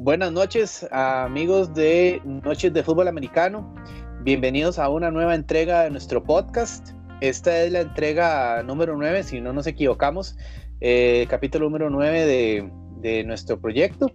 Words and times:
Buenas 0.00 0.30
noches, 0.30 0.86
amigos 0.92 1.74
de 1.74 2.22
Noches 2.24 2.72
de 2.72 2.84
Fútbol 2.84 3.08
Americano. 3.08 3.74
Bienvenidos 4.22 4.78
a 4.78 4.88
una 4.90 5.10
nueva 5.10 5.34
entrega 5.34 5.82
de 5.82 5.90
nuestro 5.90 6.22
podcast. 6.22 6.90
Esta 7.20 7.64
es 7.64 7.72
la 7.72 7.80
entrega 7.80 8.62
número 8.62 8.96
9, 8.96 9.24
si 9.24 9.40
no 9.40 9.52
nos 9.52 9.66
equivocamos, 9.66 10.36
eh, 10.80 11.26
capítulo 11.28 11.64
número 11.64 11.90
9 11.90 12.70
de, 13.00 13.24
nuestro 13.24 13.60
proyecto. 13.60 14.12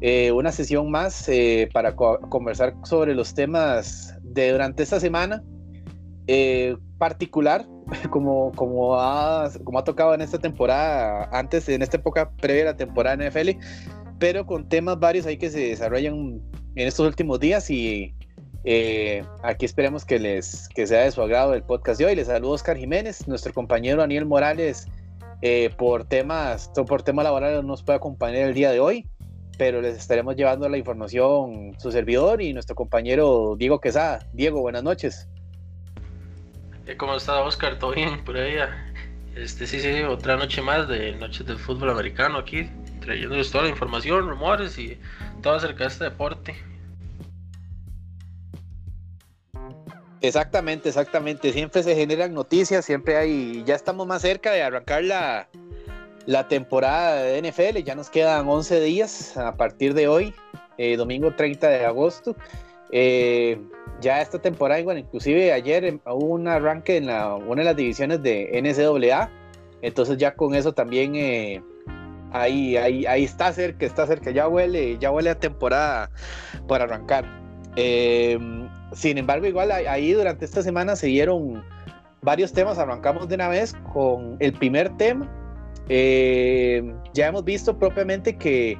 Eh, 0.00 0.32
una 0.32 0.50
sesión 0.50 0.90
más 0.90 1.28
eh, 1.28 1.68
para 1.74 1.94
conversar 1.94 2.74
sobre 2.84 3.14
los 3.14 3.34
temas 3.34 4.16
de 4.22 4.52
durante 4.52 4.82
esta 4.82 4.98
semana 4.98 5.44
particular, 6.96 7.66
como, 8.10 8.52
como, 8.52 8.98
ha, 8.98 9.50
como 9.62 9.78
ha 9.78 9.84
tocado 9.84 10.14
en 10.14 10.22
esta 10.22 10.38
temporada, 10.38 11.28
antes, 11.32 11.68
en 11.68 11.82
esta 11.82 11.98
época 11.98 12.30
previa 12.30 12.62
a 12.62 12.66
la 12.66 12.76
temporada 12.76 13.16
NFL 13.16 13.50
pero 14.18 14.46
con 14.46 14.68
temas 14.68 14.98
varios 14.98 15.26
ahí 15.26 15.36
que 15.36 15.50
se 15.50 15.68
desarrollan 15.68 16.40
en 16.74 16.88
estos 16.88 17.06
últimos 17.06 17.40
días 17.40 17.70
y 17.70 18.14
eh, 18.64 19.24
aquí 19.42 19.64
esperemos 19.64 20.04
que 20.04 20.18
les 20.18 20.68
que 20.70 20.86
sea 20.86 21.04
de 21.04 21.10
su 21.10 21.22
agrado 21.22 21.54
el 21.54 21.62
podcast 21.62 21.98
de 21.98 22.06
hoy. 22.06 22.16
Les 22.16 22.26
saludo 22.26 22.52
Oscar 22.52 22.76
Jiménez, 22.76 23.26
nuestro 23.28 23.52
compañero 23.52 24.00
Daniel 24.00 24.26
Morales 24.26 24.86
eh, 25.40 25.70
por 25.76 26.04
temas 26.04 26.70
por 26.86 27.02
tema 27.02 27.22
laboral 27.22 27.54
no 27.54 27.62
nos 27.62 27.82
puede 27.82 27.96
acompañar 27.96 28.48
el 28.48 28.54
día 28.54 28.72
de 28.72 28.80
hoy, 28.80 29.06
pero 29.56 29.80
les 29.80 29.96
estaremos 29.96 30.34
llevando 30.34 30.68
la 30.68 30.76
información 30.76 31.74
su 31.78 31.92
servidor 31.92 32.42
y 32.42 32.52
nuestro 32.52 32.74
compañero 32.74 33.54
Diego 33.56 33.80
Quesada. 33.80 34.26
Diego, 34.32 34.60
buenas 34.60 34.82
noches. 34.82 35.28
Eh, 36.86 36.96
¿Cómo 36.96 37.14
está 37.14 37.40
Oscar? 37.42 37.78
¿Todo 37.78 37.92
bien 37.92 38.24
por 38.24 38.36
ahí? 38.36 38.56
Este, 39.36 39.68
sí, 39.68 39.78
sí, 39.78 40.02
otra 40.02 40.36
noche 40.36 40.60
más 40.62 40.88
de 40.88 41.14
Noches 41.14 41.46
del 41.46 41.58
Fútbol 41.58 41.90
Americano 41.90 42.38
aquí, 42.38 42.68
trayéndoles 43.08 43.50
toda 43.50 43.64
la 43.64 43.70
información, 43.70 44.28
rumores 44.28 44.78
y 44.78 44.98
todo 45.42 45.54
acerca 45.54 45.84
de 45.84 45.88
este 45.88 46.04
deporte. 46.04 46.54
Exactamente, 50.20 50.90
exactamente. 50.90 51.52
Siempre 51.54 51.82
se 51.82 51.94
generan 51.94 52.34
noticias, 52.34 52.84
siempre 52.84 53.16
hay. 53.16 53.62
Ya 53.64 53.74
estamos 53.76 54.06
más 54.06 54.20
cerca 54.20 54.52
de 54.52 54.62
arrancar 54.62 55.04
la, 55.04 55.48
la 56.26 56.48
temporada 56.48 57.22
de 57.22 57.40
NFL. 57.40 57.78
Ya 57.78 57.94
nos 57.94 58.10
quedan 58.10 58.46
11 58.46 58.80
días 58.82 59.36
a 59.38 59.56
partir 59.56 59.94
de 59.94 60.06
hoy, 60.06 60.34
eh, 60.76 60.98
domingo 60.98 61.34
30 61.34 61.66
de 61.66 61.86
agosto. 61.86 62.36
Eh, 62.92 63.58
ya 64.02 64.20
esta 64.20 64.38
temporada, 64.38 64.82
bueno, 64.82 65.00
inclusive 65.00 65.50
ayer 65.54 65.98
hubo 66.04 66.26
un 66.26 66.46
arranque 66.46 66.98
en 66.98 67.06
la, 67.06 67.36
una 67.36 67.62
de 67.62 67.64
las 67.64 67.76
divisiones 67.76 68.22
de 68.22 68.50
NCAA. 68.60 69.30
Entonces 69.80 70.18
ya 70.18 70.34
con 70.34 70.54
eso 70.54 70.72
también 70.72 71.16
eh, 71.16 71.62
ahí, 72.32 72.76
ahí, 72.76 73.06
ahí 73.06 73.24
está 73.24 73.52
cerca, 73.52 73.86
está 73.86 74.06
cerca, 74.06 74.30
ya 74.30 74.48
huele, 74.48 74.98
ya 74.98 75.10
huele 75.10 75.30
a 75.30 75.38
temporada 75.38 76.10
por 76.66 76.82
arrancar. 76.82 77.24
Em, 77.76 78.68
sin 78.92 79.18
embargo, 79.18 79.46
igual 79.46 79.70
ahí 79.70 80.12
durante 80.12 80.44
esta 80.44 80.62
semana 80.62 80.96
se 80.96 81.06
dieron 81.08 81.62
varios 82.22 82.52
temas, 82.52 82.78
arrancamos 82.78 83.28
de 83.28 83.34
una 83.36 83.48
vez 83.48 83.74
con 83.92 84.36
el 84.40 84.52
primer 84.52 84.96
tema. 84.96 85.28
Em, 85.88 86.94
ya 87.14 87.28
hemos 87.28 87.44
visto 87.44 87.78
propiamente 87.78 88.36
que 88.36 88.76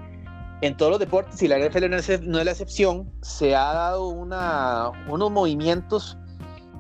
en 0.61 0.77
todos 0.77 0.91
los 0.91 1.01
deportes, 1.01 1.41
y 1.43 1.49
la 1.49 1.59
NFL 1.59 1.89
no 1.89 1.97
es, 1.97 2.09
la 2.09 2.51
excepción, 2.51 3.11
se 3.23 3.55
ha 3.55 3.73
dado 3.73 4.09
una, 4.09 4.91
unos 5.09 5.31
movimientos 5.31 6.19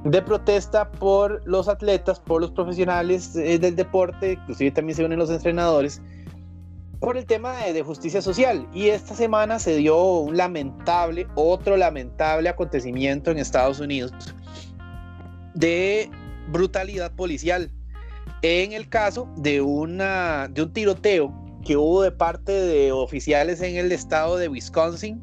de 0.04 0.22
protesta 0.22 0.90
por 0.90 1.42
los 1.46 1.68
atletas, 1.68 2.20
por 2.20 2.40
los 2.40 2.50
profesionales 2.50 3.34
eh, 3.36 3.58
del 3.58 3.76
deporte, 3.76 4.32
inclusive 4.32 4.70
también 4.72 4.96
se 4.96 5.04
unen 5.04 5.18
los 5.18 5.30
entrenadores, 5.30 6.02
por 7.00 7.16
el 7.16 7.26
tema 7.26 7.56
de, 7.58 7.82
justicia 7.82 8.22
social. 8.22 8.68
Y 8.72 8.88
esta 8.88 9.14
semana 9.14 9.58
se 9.58 9.76
dio 9.76 10.02
un 10.02 10.36
lamentable, 10.36 11.26
otro 11.34 11.76
lamentable 11.76 12.48
acontecimiento 12.48 13.30
en 13.30 13.38
Estados 13.38 13.80
Unidos 13.80 14.12
de 15.54 16.10
brutalidad 16.48 17.12
policial. 17.12 17.70
En 18.42 18.72
el 18.72 18.88
caso 18.88 19.28
de, 19.36 19.60
una, 19.60 20.48
de 20.48 20.62
un 20.62 20.72
tiroteo 20.72 21.34
que 21.64 21.76
hubo 21.76 22.02
de 22.02 22.12
parte 22.12 22.52
de 22.52 22.92
oficiales 22.92 23.60
en 23.60 23.76
el 23.76 23.90
estado 23.90 24.36
de 24.36 24.48
Wisconsin 24.48 25.20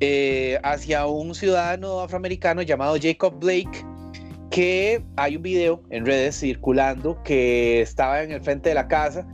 eh, 0.00 0.58
hacia 0.64 1.06
un 1.06 1.34
ciudadano 1.34 2.00
afroamericano 2.00 2.62
llamado 2.62 2.96
Jacob 3.00 3.38
Blake, 3.38 3.86
que 4.50 5.04
hay 5.16 5.36
un 5.36 5.42
video 5.42 5.82
en 5.90 6.04
redes 6.04 6.40
circulando 6.40 7.22
que 7.22 7.80
estaba 7.80 8.22
en 8.22 8.32
el 8.32 8.40
frente 8.40 8.70
de 8.70 8.74
la 8.74 8.88
casa 8.88 9.26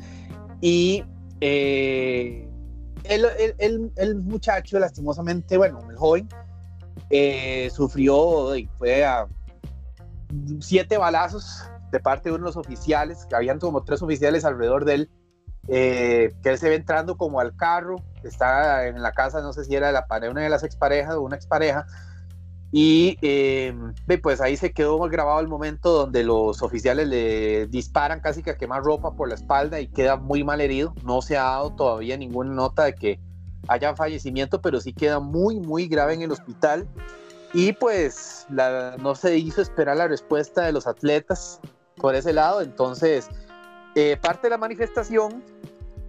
y 0.60 1.04
eh, 1.40 2.48
el, 3.04 4.22
muchacho, 4.22 4.78
lastimosamente, 4.78 5.56
bueno, 5.56 5.80
el 5.90 5.96
joven, 5.96 6.28
eh, 7.10 7.70
sufrió, 7.72 8.52
fue 8.76 9.04
a 9.04 9.26
siete 10.60 10.98
balazos 10.98 11.64
de 11.90 12.00
parte 12.00 12.28
de 12.28 12.36
unos 12.36 12.56
oficiales, 12.56 13.26
que 13.26 13.36
habían 13.36 13.58
como 13.58 13.82
tres 13.84 14.02
oficiales 14.02 14.44
alrededor 14.44 14.84
de 14.84 14.94
él, 14.94 15.10
eh, 15.68 16.34
que 16.42 16.50
él 16.50 16.58
se 16.58 16.68
ve 16.68 16.74
entrando 16.76 17.16
como 17.16 17.40
al 17.40 17.56
carro, 17.56 17.96
está 18.22 18.86
en 18.86 19.02
la 19.02 19.12
casa, 19.12 19.40
no 19.40 19.52
sé 19.52 19.64
si 19.64 19.74
era 19.74 19.92
la, 19.92 20.06
una 20.30 20.42
de 20.42 20.48
las 20.48 20.62
exparejas 20.62 21.14
o 21.14 21.22
una 21.22 21.36
expareja, 21.36 21.86
y 22.70 23.16
eh, 23.22 23.74
pues 24.22 24.40
ahí 24.40 24.56
se 24.56 24.72
quedó 24.72 24.98
grabado 24.98 25.40
el 25.40 25.48
momento 25.48 25.90
donde 25.90 26.22
los 26.22 26.62
oficiales 26.62 27.08
le 27.08 27.66
disparan 27.66 28.20
casi 28.20 28.42
que 28.42 28.50
a 28.50 28.58
quemar 28.58 28.82
ropa 28.82 29.12
por 29.12 29.28
la 29.28 29.36
espalda 29.36 29.80
y 29.80 29.86
queda 29.86 30.16
muy 30.16 30.44
mal 30.44 30.60
herido. 30.60 30.94
No 31.02 31.22
se 31.22 31.38
ha 31.38 31.44
dado 31.44 31.70
todavía 31.70 32.16
ninguna 32.18 32.52
nota 32.52 32.84
de 32.84 32.94
que 32.94 33.20
haya 33.68 33.96
fallecimiento, 33.96 34.60
pero 34.60 34.80
sí 34.80 34.92
queda 34.92 35.18
muy, 35.18 35.60
muy 35.60 35.88
grave 35.88 36.14
en 36.14 36.22
el 36.22 36.32
hospital. 36.32 36.86
Y 37.54 37.72
pues 37.72 38.46
no 38.50 39.14
se 39.14 39.38
hizo 39.38 39.62
esperar 39.62 39.96
la 39.96 40.08
respuesta 40.08 40.66
de 40.66 40.72
los 40.72 40.86
atletas 40.86 41.60
por 41.96 42.14
ese 42.14 42.34
lado. 42.34 42.60
Entonces, 42.60 43.28
eh, 43.94 44.18
parte 44.20 44.48
de 44.48 44.50
la 44.50 44.58
manifestación 44.58 45.42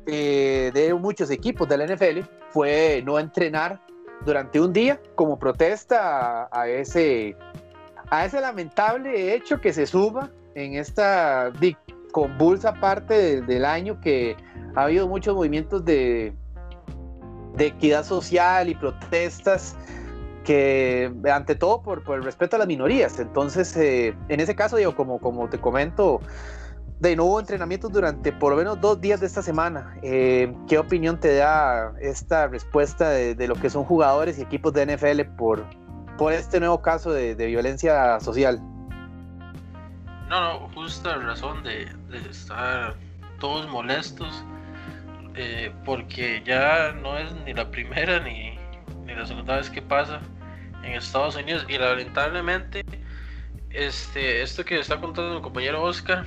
eh, 0.05 0.71
de 0.73 0.93
muchos 0.93 1.31
equipos 1.31 1.69
de 1.69 1.77
la 1.77 1.85
NFL 1.85 2.19
fue 2.49 3.01
no 3.05 3.17
entrenar 3.17 3.81
durante 4.25 4.59
un 4.59 4.73
día 4.73 4.99
como 5.15 5.39
protesta 5.39 6.49
a, 6.51 6.67
ese, 6.67 7.35
a 8.09 8.25
ese 8.25 8.41
lamentable 8.41 9.33
hecho 9.33 9.59
que 9.61 9.73
se 9.73 9.85
suba 9.85 10.29
en 10.55 10.75
esta 10.75 11.51
convulsa 12.11 12.73
parte 12.73 13.41
del, 13.41 13.65
año 13.65 13.99
que 14.01 14.35
ha 14.75 14.83
habido 14.83 15.07
muchos 15.07 15.35
movimientos 15.35 15.85
de, 15.85 16.33
de 17.55 17.67
equidad 17.67 18.03
social 18.03 18.69
y 18.69 18.75
protestas 18.75 19.75
que 20.43 21.11
ante 21.31 21.55
todo 21.55 21.81
por, 21.81 22.03
por 22.03 22.17
el 22.17 22.23
respeto 22.23 22.55
a 22.55 22.59
las 22.59 22.67
minorías. 22.67 23.19
Entonces, 23.19 23.75
eh, 23.77 24.15
en 24.29 24.39
ese 24.39 24.55
caso, 24.55 24.77
digo, 24.77 24.95
como, 24.95 25.19
como 25.19 25.47
te 25.49 25.59
comento, 25.59 26.21
de 26.99 27.15
nuevo 27.15 27.39
entrenamientos 27.39 27.91
durante 27.91 28.33
por 28.33 28.51
lo 28.51 28.57
menos 28.57 28.79
dos 28.81 28.99
días 28.99 29.21
de 29.21 29.27
esta 29.27 29.41
semana. 29.41 29.95
Eh, 30.03 30.53
¿Qué 30.67 30.77
opinión 30.77 31.19
te 31.19 31.35
da 31.35 31.93
esta 32.01 32.47
respuesta 32.47 33.09
de, 33.09 33.47
lo 33.47 33.55
que 33.55 33.69
son 33.69 33.85
jugadores 33.85 34.37
y 34.37 34.41
equipos 34.41 34.73
de 34.73 34.85
NFL 34.85 35.21
por, 35.37 35.65
por 36.17 36.33
este 36.33 36.59
nuevo 36.59 36.81
caso 36.81 37.11
de, 37.11 37.33
violencia 37.35 38.19
social? 38.19 38.59
No, 40.27 40.59
no, 40.59 40.69
justa 40.75 41.15
razón 41.15 41.63
de, 41.63 41.87
estar 42.29 42.95
todos 43.39 43.67
molestos, 43.69 44.43
eh, 45.35 45.71
porque 45.85 46.43
ya 46.45 46.91
no 47.01 47.17
es 47.17 47.33
ni 47.45 47.53
la 47.53 47.71
primera 47.71 48.19
ni, 48.19 48.59
ni 49.05 49.15
la 49.15 49.25
segunda 49.25 49.55
vez 49.55 49.69
que 49.69 49.81
pasa 49.81 50.19
en 50.83 50.93
Estados 50.93 51.37
Unidos 51.37 51.65
y 51.69 51.77
lamentablemente 51.77 52.83
este, 53.69 54.41
esto 54.41 54.65
que 54.65 54.79
está 54.79 54.99
contando 54.99 55.35
mi 55.35 55.41
compañero 55.41 55.81
Oscar 55.81 56.25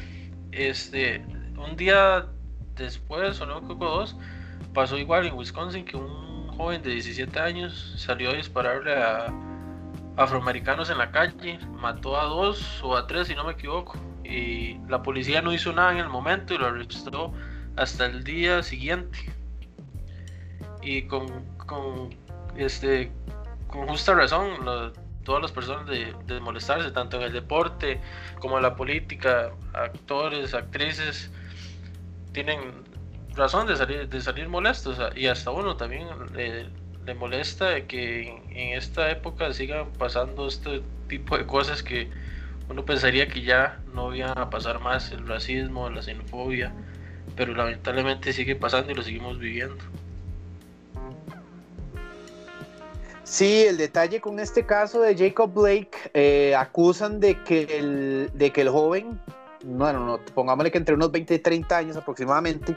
este, 0.52 1.24
un 1.56 1.76
día 1.76 2.26
después, 2.76 3.40
o 3.40 3.46
no, 3.46 3.60
creo 3.62 3.76
dos, 3.76 4.16
pasó 4.74 4.98
igual 4.98 5.26
en 5.26 5.34
Wisconsin 5.34 5.84
que 5.84 5.96
un 5.96 6.48
joven 6.56 6.82
de 6.82 6.90
17 6.90 7.38
años 7.40 7.94
salió 7.96 8.30
a 8.30 8.34
dispararle 8.34 8.94
a 8.94 9.32
afroamericanos 10.16 10.90
en 10.90 10.98
la 10.98 11.10
calle, 11.10 11.58
mató 11.80 12.20
a 12.20 12.24
dos 12.24 12.80
o 12.82 12.96
a 12.96 13.06
tres, 13.06 13.28
si 13.28 13.34
no 13.34 13.44
me 13.44 13.52
equivoco, 13.52 13.98
y 14.24 14.78
la 14.88 15.02
policía 15.02 15.42
no 15.42 15.52
hizo 15.52 15.72
nada 15.72 15.92
en 15.92 15.98
el 15.98 16.08
momento 16.08 16.54
y 16.54 16.58
lo 16.58 16.66
arrestó 16.66 17.32
hasta 17.76 18.06
el 18.06 18.24
día 18.24 18.62
siguiente. 18.62 19.18
Y 20.82 21.02
con, 21.02 21.26
con 21.56 22.10
este, 22.56 23.12
con 23.68 23.86
justa 23.88 24.14
razón, 24.14 24.92
todas 25.24 25.42
las 25.42 25.52
personas 25.52 25.86
de, 25.86 26.40
molestarse, 26.40 26.90
tanto 26.90 27.16
en 27.18 27.24
el 27.24 27.32
deporte 27.32 28.00
como 28.40 28.56
en 28.56 28.62
la 28.62 28.74
política, 28.76 29.52
actores, 29.72 30.54
actrices, 30.54 31.30
tienen 32.32 32.60
razón 33.34 33.66
de 33.66 33.76
salir, 33.76 34.08
de 34.08 34.20
salir 34.20 34.48
molestos 34.48 34.98
y 35.16 35.26
hasta 35.26 35.50
uno 35.50 35.76
también 35.76 36.06
le, 36.34 36.70
molesta 37.14 37.80
que 37.86 38.28
en, 38.50 38.78
esta 38.78 39.10
época 39.10 39.52
sigan 39.52 39.92
pasando 39.98 40.46
este 40.46 40.82
tipo 41.08 41.36
de 41.36 41.46
cosas 41.46 41.82
que 41.82 42.08
uno 42.68 42.84
pensaría 42.84 43.28
que 43.28 43.42
ya 43.42 43.80
no 43.92 44.14
iban 44.14 44.38
a 44.38 44.50
pasar 44.50 44.80
más, 44.80 45.10
el 45.12 45.26
racismo, 45.26 45.90
la 45.90 46.02
xenofobia, 46.02 46.72
pero 47.36 47.54
lamentablemente 47.54 48.32
sigue 48.32 48.56
pasando 48.56 48.92
y 48.92 48.94
lo 48.94 49.02
seguimos 49.02 49.38
viviendo. 49.38 49.84
Sí, 53.32 53.64
el 53.66 53.78
detalle 53.78 54.20
con 54.20 54.38
este 54.38 54.66
caso 54.66 55.00
de 55.00 55.16
Jacob 55.16 55.50
Blake, 55.54 55.96
eh, 56.12 56.54
acusan 56.54 57.18
de 57.18 57.42
que, 57.44 57.62
el, 57.78 58.30
de 58.34 58.52
que 58.52 58.60
el 58.60 58.68
joven, 58.68 59.18
bueno, 59.64 60.04
no, 60.04 60.20
pongámosle 60.34 60.70
que 60.70 60.76
entre 60.76 60.94
unos 60.94 61.10
20 61.10 61.36
y 61.36 61.38
30 61.38 61.74
años 61.78 61.96
aproximadamente, 61.96 62.76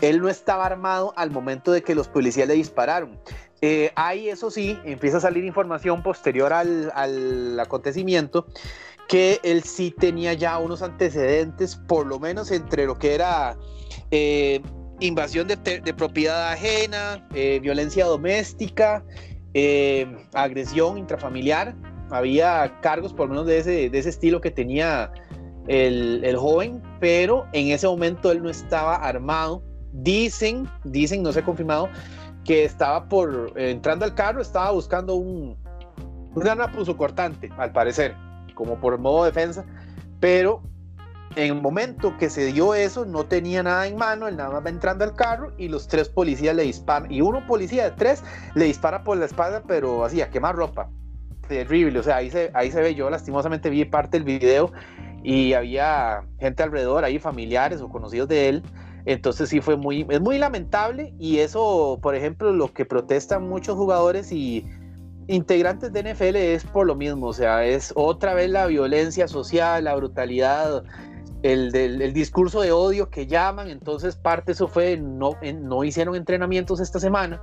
él 0.00 0.20
no 0.20 0.28
estaba 0.28 0.66
armado 0.66 1.12
al 1.14 1.30
momento 1.30 1.70
de 1.70 1.82
que 1.82 1.94
los 1.94 2.08
policías 2.08 2.48
le 2.48 2.54
dispararon. 2.54 3.16
Eh, 3.60 3.92
ahí, 3.94 4.28
eso 4.28 4.50
sí, 4.50 4.76
empieza 4.84 5.18
a 5.18 5.20
salir 5.20 5.44
información 5.44 6.02
posterior 6.02 6.52
al, 6.52 6.90
al 6.96 7.60
acontecimiento 7.60 8.48
que 9.06 9.38
él 9.44 9.62
sí 9.62 9.94
tenía 9.96 10.32
ya 10.32 10.58
unos 10.58 10.82
antecedentes, 10.82 11.76
por 11.76 12.08
lo 12.08 12.18
menos 12.18 12.50
entre 12.50 12.86
lo 12.86 12.98
que 12.98 13.14
era 13.14 13.56
eh, 14.10 14.62
invasión 14.98 15.46
de, 15.46 15.56
de, 15.56 15.94
propiedad 15.94 16.50
ajena, 16.50 17.24
eh, 17.34 17.60
violencia 17.60 18.04
doméstica, 18.04 19.04
eh, 19.54 20.06
agresión 20.32 20.98
intrafamiliar. 20.98 21.74
Había 22.10 22.80
cargos 22.80 23.12
por 23.12 23.28
lo 23.28 23.34
menos 23.34 23.46
de 23.46 23.58
ese, 23.58 23.90
de 23.90 23.98
ese 23.98 24.10
estilo 24.10 24.40
que 24.40 24.50
tenía 24.50 25.12
el, 25.66 26.22
el, 26.24 26.36
joven, 26.36 26.82
pero 27.00 27.46
en 27.52 27.68
ese 27.68 27.86
momento 27.86 28.30
él 28.32 28.42
no 28.42 28.50
estaba 28.50 28.96
armado. 28.96 29.62
Dicen, 29.92 30.68
dicen, 30.84 31.22
no 31.22 31.32
se 31.32 31.40
ha 31.40 31.44
confirmado, 31.44 31.88
que 32.44 32.64
estaba 32.64 33.08
por, 33.08 33.52
entrando 33.56 34.04
al 34.04 34.14
carro, 34.14 34.40
estaba 34.40 34.70
buscando 34.72 35.14
un, 35.14 35.56
un 36.34 36.94
cortante, 36.96 37.50
al 37.58 37.72
parecer 37.72 38.14
como 38.54 38.78
por 38.78 38.98
modo 38.98 39.24
defensa, 39.24 39.64
pero 40.20 40.62
en 41.36 41.56
el 41.56 41.62
momento 41.62 42.16
que 42.18 42.30
se 42.30 42.46
dio 42.46 42.74
eso, 42.74 43.04
no 43.04 43.24
tenía 43.24 43.62
nada 43.62 43.86
en 43.86 43.96
mano, 43.96 44.28
él 44.28 44.36
nada 44.36 44.50
más 44.50 44.64
va 44.64 44.70
entrando 44.70 45.04
al 45.04 45.14
carro 45.14 45.52
y 45.58 45.68
los 45.68 45.88
tres 45.88 46.08
policías 46.08 46.54
le 46.54 46.64
disparan, 46.64 47.10
y 47.10 47.20
uno 47.20 47.46
policía 47.46 47.84
de 47.84 47.90
tres 47.92 48.22
le 48.54 48.66
dispara 48.66 49.02
por 49.04 49.16
la 49.16 49.26
espalda, 49.26 49.62
pero 49.66 50.04
así, 50.04 50.20
a 50.20 50.30
quemar 50.30 50.56
ropa. 50.56 50.90
Terrible, 51.48 51.98
o 51.98 52.02
sea, 52.02 52.16
ahí 52.16 52.30
se, 52.30 52.50
ahí 52.54 52.70
se 52.70 52.80
ve, 52.80 52.94
yo 52.94 53.10
lastimosamente 53.10 53.68
vi 53.68 53.84
parte 53.84 54.18
del 54.18 54.24
video 54.24 54.72
y 55.22 55.52
había 55.52 56.22
gente 56.38 56.62
alrededor, 56.62 57.04
ahí 57.04 57.18
familiares 57.18 57.80
o 57.80 57.88
conocidos 57.88 58.28
de 58.28 58.48
él, 58.48 58.62
entonces 59.04 59.48
sí 59.48 59.60
fue 59.60 59.76
muy, 59.76 60.06
es 60.08 60.20
muy 60.20 60.38
lamentable 60.38 61.14
y 61.18 61.38
eso, 61.38 61.98
por 62.02 62.14
ejemplo, 62.14 62.52
lo 62.52 62.72
que 62.72 62.84
protestan 62.84 63.48
muchos 63.48 63.76
jugadores 63.76 64.30
y 64.32 64.64
integrantes 65.26 65.92
de 65.92 66.12
NFL 66.12 66.36
es 66.36 66.64
por 66.64 66.86
lo 66.86 66.94
mismo, 66.94 67.26
o 67.26 67.32
sea, 67.32 67.64
es 67.64 67.92
otra 67.96 68.34
vez 68.34 68.50
la 68.50 68.66
violencia 68.66 69.28
social, 69.28 69.84
la 69.84 69.94
brutalidad, 69.94 70.84
el, 71.42 71.72
del, 71.72 72.12
discurso 72.12 72.60
de 72.60 72.72
odio 72.72 73.10
que 73.10 73.26
llaman, 73.26 73.68
entonces 73.68 74.16
parte 74.16 74.52
eso 74.52 74.68
fue, 74.68 74.96
no, 74.96 75.36
no 75.62 75.84
hicieron 75.84 76.14
entrenamientos 76.14 76.80
esta 76.80 77.00
semana. 77.00 77.42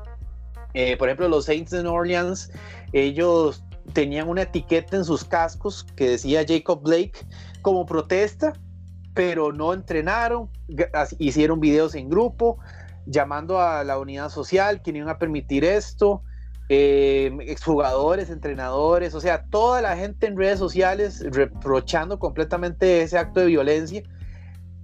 Eh, 0.73 0.97
por 0.97 1.09
ejemplo, 1.09 1.27
los 1.27 1.45
Saints 1.45 1.71
de 1.71 1.83
New 1.83 1.91
Orleans, 1.91 2.51
ellos 2.93 3.63
tenían 3.93 4.29
una 4.29 4.43
etiqueta 4.43 4.97
en 4.97 5.03
sus 5.03 5.23
cascos 5.23 5.83
que 5.95 6.11
decía 6.11 6.45
Jacob 6.47 6.81
Blake 6.83 7.25
como 7.61 7.85
protesta, 7.85 8.53
pero 9.13 9.51
no 9.51 9.73
entrenaron, 9.73 10.49
hicieron 11.17 11.59
videos 11.59 11.95
en 11.95 12.09
grupo 12.09 12.59
llamando 13.05 13.59
a 13.59 13.83
la 13.83 13.97
unidad 13.97 14.29
social 14.29 14.81
que 14.81 14.91
no 14.91 14.99
iban 14.99 15.09
a 15.09 15.17
permitir 15.17 15.65
esto 15.65 16.21
eh, 16.69 17.35
exjugadores, 17.41 18.29
entrenadores, 18.29 19.15
o 19.15 19.21
sea, 19.21 19.45
toda 19.45 19.81
la 19.81 19.97
gente 19.97 20.27
en 20.27 20.37
redes 20.37 20.59
sociales 20.59 21.25
reprochando 21.31 22.19
completamente 22.19 23.01
ese 23.01 23.17
acto 23.17 23.39
de 23.39 23.47
violencia. 23.47 24.03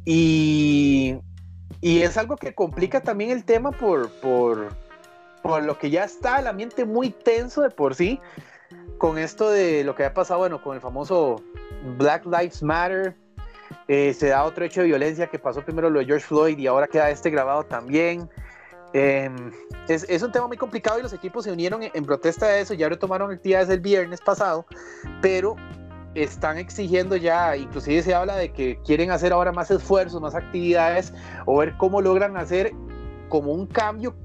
Y, 0.04 1.18
y 1.82 2.02
es 2.02 2.18
algo 2.18 2.38
que 2.38 2.56
complica 2.56 3.02
también 3.02 3.30
el 3.30 3.46
tema 3.46 3.72
por, 3.72 4.10
por, 4.22 4.70
por 5.44 5.64
lo 5.64 5.78
que 5.78 5.92
ya 5.92 6.04
está 6.04 6.40
el 6.40 6.48
ambiente 6.48 6.86
muy 6.86 7.12
tenso 7.12 7.62
de 7.62 7.70
por 7.70 7.94
sí, 7.94 8.20
con 8.98 9.18
esto 9.18 9.50
de 9.50 9.84
lo 9.84 9.96
que 9.96 10.06
ha 10.06 10.14
pasado, 10.14 10.40
bueno, 10.40 10.62
con 10.62 10.76
el 10.76 10.82
famoso 10.82 11.44
Black 11.98 12.26
Lives 12.26 12.64
Matter. 12.64 13.16
Eh, 13.88 14.14
se 14.14 14.30
da 14.30 14.44
otro 14.44 14.66
hecho 14.66 14.82
de 14.82 14.88
violencia 14.88 15.28
que 15.28 15.38
pasó 15.38 15.64
primero 15.64 15.92
lo 15.92 16.00
de 16.00 16.06
George 16.06 16.26
Floyd 16.26 16.58
y 16.58 16.66
ahora 16.66 16.88
queda 16.88 17.12
este 17.12 17.30
grabado 17.30 17.64
también. 17.64 18.28
Em, 18.98 19.52
es, 19.90 20.24
un 20.24 20.32
tema 20.32 20.48
muy 20.48 20.56
complicado 20.56 20.98
y 20.98 21.02
los 21.02 21.12
equipos 21.12 21.44
se 21.44 21.52
unieron 21.52 21.82
en, 21.84 22.06
protesta 22.06 22.48
de 22.48 22.62
eso, 22.62 22.74
ya 22.74 22.88
retomaron 22.88 23.30
actividades 23.30 23.68
el 23.68 23.82
viernes 23.82 24.22
pasado, 24.22 24.66
pero 25.22 25.58
están 26.14 26.58
exigiendo 26.58 27.18
ya, 27.18 27.58
inclusive 27.58 28.02
se 28.04 28.16
habla 28.16 28.38
de 28.38 28.54
que 28.54 28.80
quieren 28.86 29.12
hacer 29.12 29.34
ahora 29.34 29.52
más 29.52 29.70
esfuerzos, 29.70 30.22
más 30.22 30.34
actividades 30.34 31.14
o 31.46 31.58
ver 31.58 31.76
cómo 31.76 32.00
logran 32.00 32.38
hacer 32.38 32.72
como 33.28 33.52
un 33.52 33.68
cambio 33.68 34.16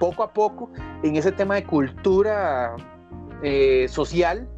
poco 0.00 0.24
a 0.24 0.32
poco 0.32 0.68
en 1.04 1.14
ese 1.14 1.30
tema 1.30 1.54
de 1.54 1.62
cultura 1.62 2.74
eh, 3.44 3.86
social, 3.88 4.48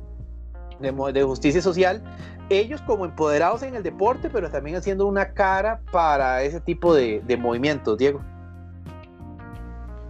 de, 0.81 0.91
de, 1.13 1.23
justicia 1.23 1.61
social, 1.61 2.03
ellos 2.49 2.81
como 2.87 3.05
empoderados 3.05 3.63
en 3.63 3.75
el 3.75 3.83
deporte, 3.83 4.31
pero 4.31 4.51
también 4.51 4.77
haciendo 4.79 5.07
una 5.07 5.35
cara 5.35 5.83
para 5.93 6.43
ese 6.45 6.63
tipo 6.63 6.95
de, 6.95 7.21
de 7.27 7.37
movimientos, 7.37 7.99
Diego. 7.99 8.23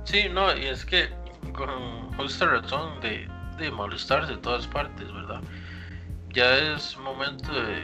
Sí, 0.05 0.29
no, 0.31 0.57
y 0.57 0.67
es 0.67 0.85
que 0.85 1.09
con 1.57 2.13
justa 2.17 2.47
razón 2.47 3.01
de, 3.01 3.29
de 3.59 3.71
molestarse 3.71 4.33
de 4.33 4.39
todas 4.39 4.67
partes, 4.67 5.13
¿verdad? 5.13 5.41
Ya 6.33 6.57
es 6.75 6.97
momento 6.99 7.53
de, 7.53 7.83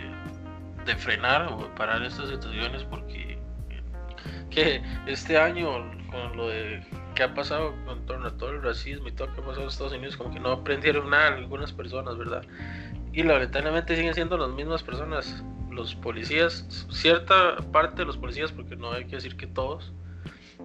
de 0.84 0.96
frenar 0.96 1.52
o 1.52 1.74
parar 1.74 2.02
estas 2.02 2.28
situaciones 2.28 2.84
porque 2.84 3.38
que 4.50 4.82
este 5.06 5.38
año 5.38 5.70
con 6.10 6.36
lo 6.36 6.48
de 6.48 6.82
que 7.14 7.22
ha 7.22 7.34
pasado 7.34 7.74
con 7.86 8.04
torno 8.06 8.26
a 8.28 8.36
todo 8.36 8.50
el 8.50 8.62
racismo 8.62 9.08
y 9.08 9.12
todo 9.12 9.28
lo 9.28 9.34
que 9.34 9.40
ha 9.40 9.44
pasado 9.44 9.62
en 9.62 9.68
Estados 9.68 9.92
Unidos, 9.92 10.16
como 10.16 10.32
que 10.32 10.40
no 10.40 10.50
aprendieron 10.50 11.10
nada 11.10 11.28
algunas 11.28 11.72
personas, 11.72 12.16
¿verdad? 12.18 12.44
Y 13.12 13.22
lamentablemente 13.22 13.96
siguen 13.96 14.14
siendo 14.14 14.36
las 14.36 14.50
mismas 14.50 14.82
personas, 14.82 15.42
los 15.70 15.94
policías, 15.94 16.86
cierta 16.90 17.56
parte 17.72 18.02
de 18.02 18.06
los 18.06 18.16
policías, 18.16 18.52
porque 18.52 18.76
no 18.76 18.92
hay 18.92 19.04
que 19.04 19.16
decir 19.16 19.36
que 19.36 19.46
todos, 19.46 19.92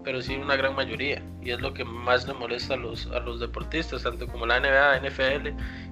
pero 0.03 0.21
sí 0.21 0.35
una 0.35 0.55
gran 0.55 0.75
mayoría. 0.75 1.21
Y 1.41 1.51
es 1.51 1.61
lo 1.61 1.73
que 1.73 1.83
más 1.83 2.27
le 2.27 2.33
molesta 2.33 2.75
a 2.75 2.77
los, 2.77 3.07
a 3.07 3.19
los 3.19 3.39
deportistas, 3.39 4.03
tanto 4.03 4.27
como 4.27 4.45
la 4.45 4.59
NBA, 4.59 4.99
NFL 4.99 5.47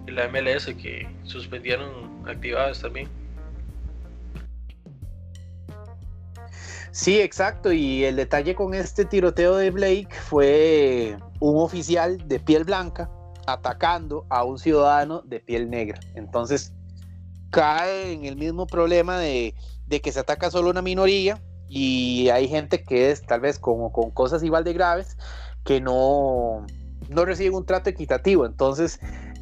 y 0.08 0.12
la 0.12 0.28
MLS, 0.28 0.66
que 0.82 1.08
suspendieron 1.24 1.90
actividades 2.28 2.80
también. 2.80 3.10
Sí, 6.92 7.20
exacto. 7.20 7.72
Y 7.72 8.04
el 8.04 8.16
detalle 8.16 8.54
con 8.54 8.76
este 8.76 9.06
tiroteo 9.06 9.56
de 9.58 9.72
Blake 9.72 10.10
fue 10.12 11.18
un 11.40 11.58
oficial 11.58 12.28
de 12.28 12.40
piel 12.40 12.64
blanca 12.64 13.10
atacando 13.48 14.26
a 14.30 14.44
un 14.44 14.60
ciudadano 14.60 15.22
de 15.24 15.40
piel 15.40 15.70
negra. 15.70 16.00
Entonces 16.14 16.72
cae 17.50 18.14
en 18.14 18.26
el 18.26 18.36
mismo 18.36 18.68
problema 18.68 19.18
de, 19.18 19.56
de 19.88 20.02
que 20.02 20.12
se 20.12 20.20
ataca 20.20 20.52
solo 20.52 20.70
una 20.70 20.82
minoría 20.82 21.42
y 21.70 22.30
hay 22.30 22.48
gente 22.48 22.84
que 22.84 23.12
es 23.12 23.24
tal 23.24 23.42
vez 23.42 23.60
como 23.60 23.92
con 23.92 24.12
cosas 24.12 24.44
igual 24.44 24.64
de 24.64 24.74
graves 24.74 25.18
que 25.64 25.82
no, 25.82 26.66
no 27.10 27.26
reciben 27.26 27.56
un 27.56 27.66
trato 27.66 27.90
equitativo. 27.90 28.46
Entonces, 28.46 29.00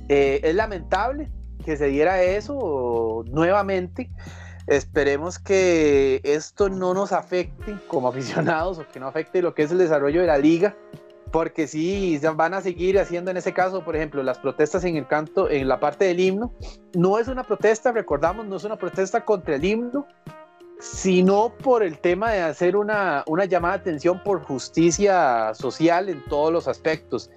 eh, 0.10 0.42
es 0.44 0.56
lamentable 0.56 1.30
que 1.64 1.78
se 1.78 1.88
diera 1.88 2.22
eso 2.22 3.24
nuevamente. 3.28 4.10
Esperemos 4.68 5.40
que 5.40 6.22
esto 6.24 6.70
no 6.70 6.94
nos 6.94 7.12
afecte 7.12 7.76
como 7.88 8.08
aficionados 8.10 8.80
o 8.80 8.88
que 8.88 9.00
no 9.00 9.08
afecte 9.08 9.42
lo 9.42 9.54
que 9.54 9.64
es 9.64 9.72
el 9.72 9.78
desarrollo 9.78 10.22
de 10.22 10.28
la 10.28 10.38
liga, 10.38 10.76
porque 11.32 11.68
sí 11.68 12.20
van 12.36 12.54
a 12.54 12.62
seguir 12.62 13.00
haciendo 13.00 13.32
en 13.32 13.38
ese 13.38 13.54
caso, 13.54 13.84
por 13.84 13.96
ejemplo, 13.96 14.22
las 14.22 14.38
protestas 14.40 14.84
en 14.84 14.98
el 14.98 15.08
canto, 15.08 15.50
en 15.50 15.68
la 15.68 15.80
parte 15.80 16.06
del 16.06 16.20
himno. 16.20 16.54
No 16.94 17.18
es 17.18 17.28
una 17.28 17.44
protesta, 17.44 17.92
recordamos, 17.92 18.46
no 18.46 18.58
es 18.58 18.64
una 18.64 18.76
protesta 18.76 19.24
contra 19.24 19.56
el 19.56 19.64
himno, 19.64 20.06
sino 20.82 21.54
por 21.64 21.84
el 21.84 22.00
tema 22.00 22.32
de 22.32 22.42
hacer 22.42 22.76
una, 22.76 23.24
llamada 23.48 23.76
de 23.76 23.82
atención 23.82 24.22
por 24.24 24.42
justicia 24.42 25.54
social 25.54 26.10
en 26.10 26.26
todos 26.26 26.52
los 26.52 26.68
aspectos. 26.68 27.30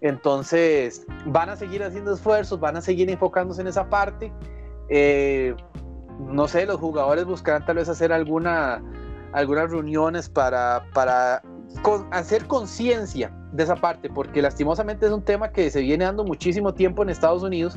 Entonces, 0.00 1.04
van 1.26 1.50
a 1.50 1.56
seguir 1.56 1.82
haciendo 1.82 2.14
esfuerzos, 2.14 2.58
van 2.58 2.76
a 2.76 2.80
seguir 2.80 3.10
enfocándose 3.10 3.60
en 3.60 3.66
esa 3.66 3.90
parte. 3.90 4.32
Eh, 4.88 5.54
no 6.18 6.48
sé, 6.48 6.64
los 6.64 6.80
jugadores 6.80 7.26
buscarán 7.26 7.66
tal 7.66 7.76
vez 7.76 7.88
hacer 7.90 8.14
alguna, 8.14 8.82
algunas 9.32 9.70
reuniones 9.70 10.30
para, 10.30 10.86
para 10.94 11.42
hacer 12.12 12.46
conciencia 12.46 13.30
de 13.52 13.62
esa 13.62 13.76
parte, 13.76 14.08
porque 14.08 14.40
lastimosamente 14.40 15.04
es 15.04 15.12
un 15.12 15.22
tema 15.22 15.50
que 15.50 15.70
se 15.70 15.82
viene 15.82 16.06
dando 16.06 16.24
muchísimo 16.24 16.72
tiempo 16.72 17.02
en 17.02 17.10
Estados 17.10 17.42
Unidos 17.42 17.76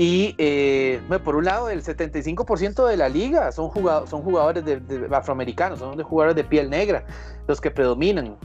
y 0.00 0.34
eh, 0.38 0.98
por 1.22 1.36
un 1.36 1.44
lado, 1.44 1.68
el 1.68 1.82
75% 1.82 2.86
de 2.88 2.96
la 2.96 3.10
liga 3.10 3.52
son, 3.52 3.68
jugadores, 3.68 4.08
son 4.08 4.22
jugadores 4.22 4.64
de, 4.64 5.06
afroamericanos, 5.12 5.78
son 5.78 5.98
de 5.98 6.02
jugadores 6.02 6.36
de 6.36 6.42
piel 6.42 6.70
negra, 6.70 7.04
los 7.46 7.60
que 7.60 7.70
predominan. 7.70 8.38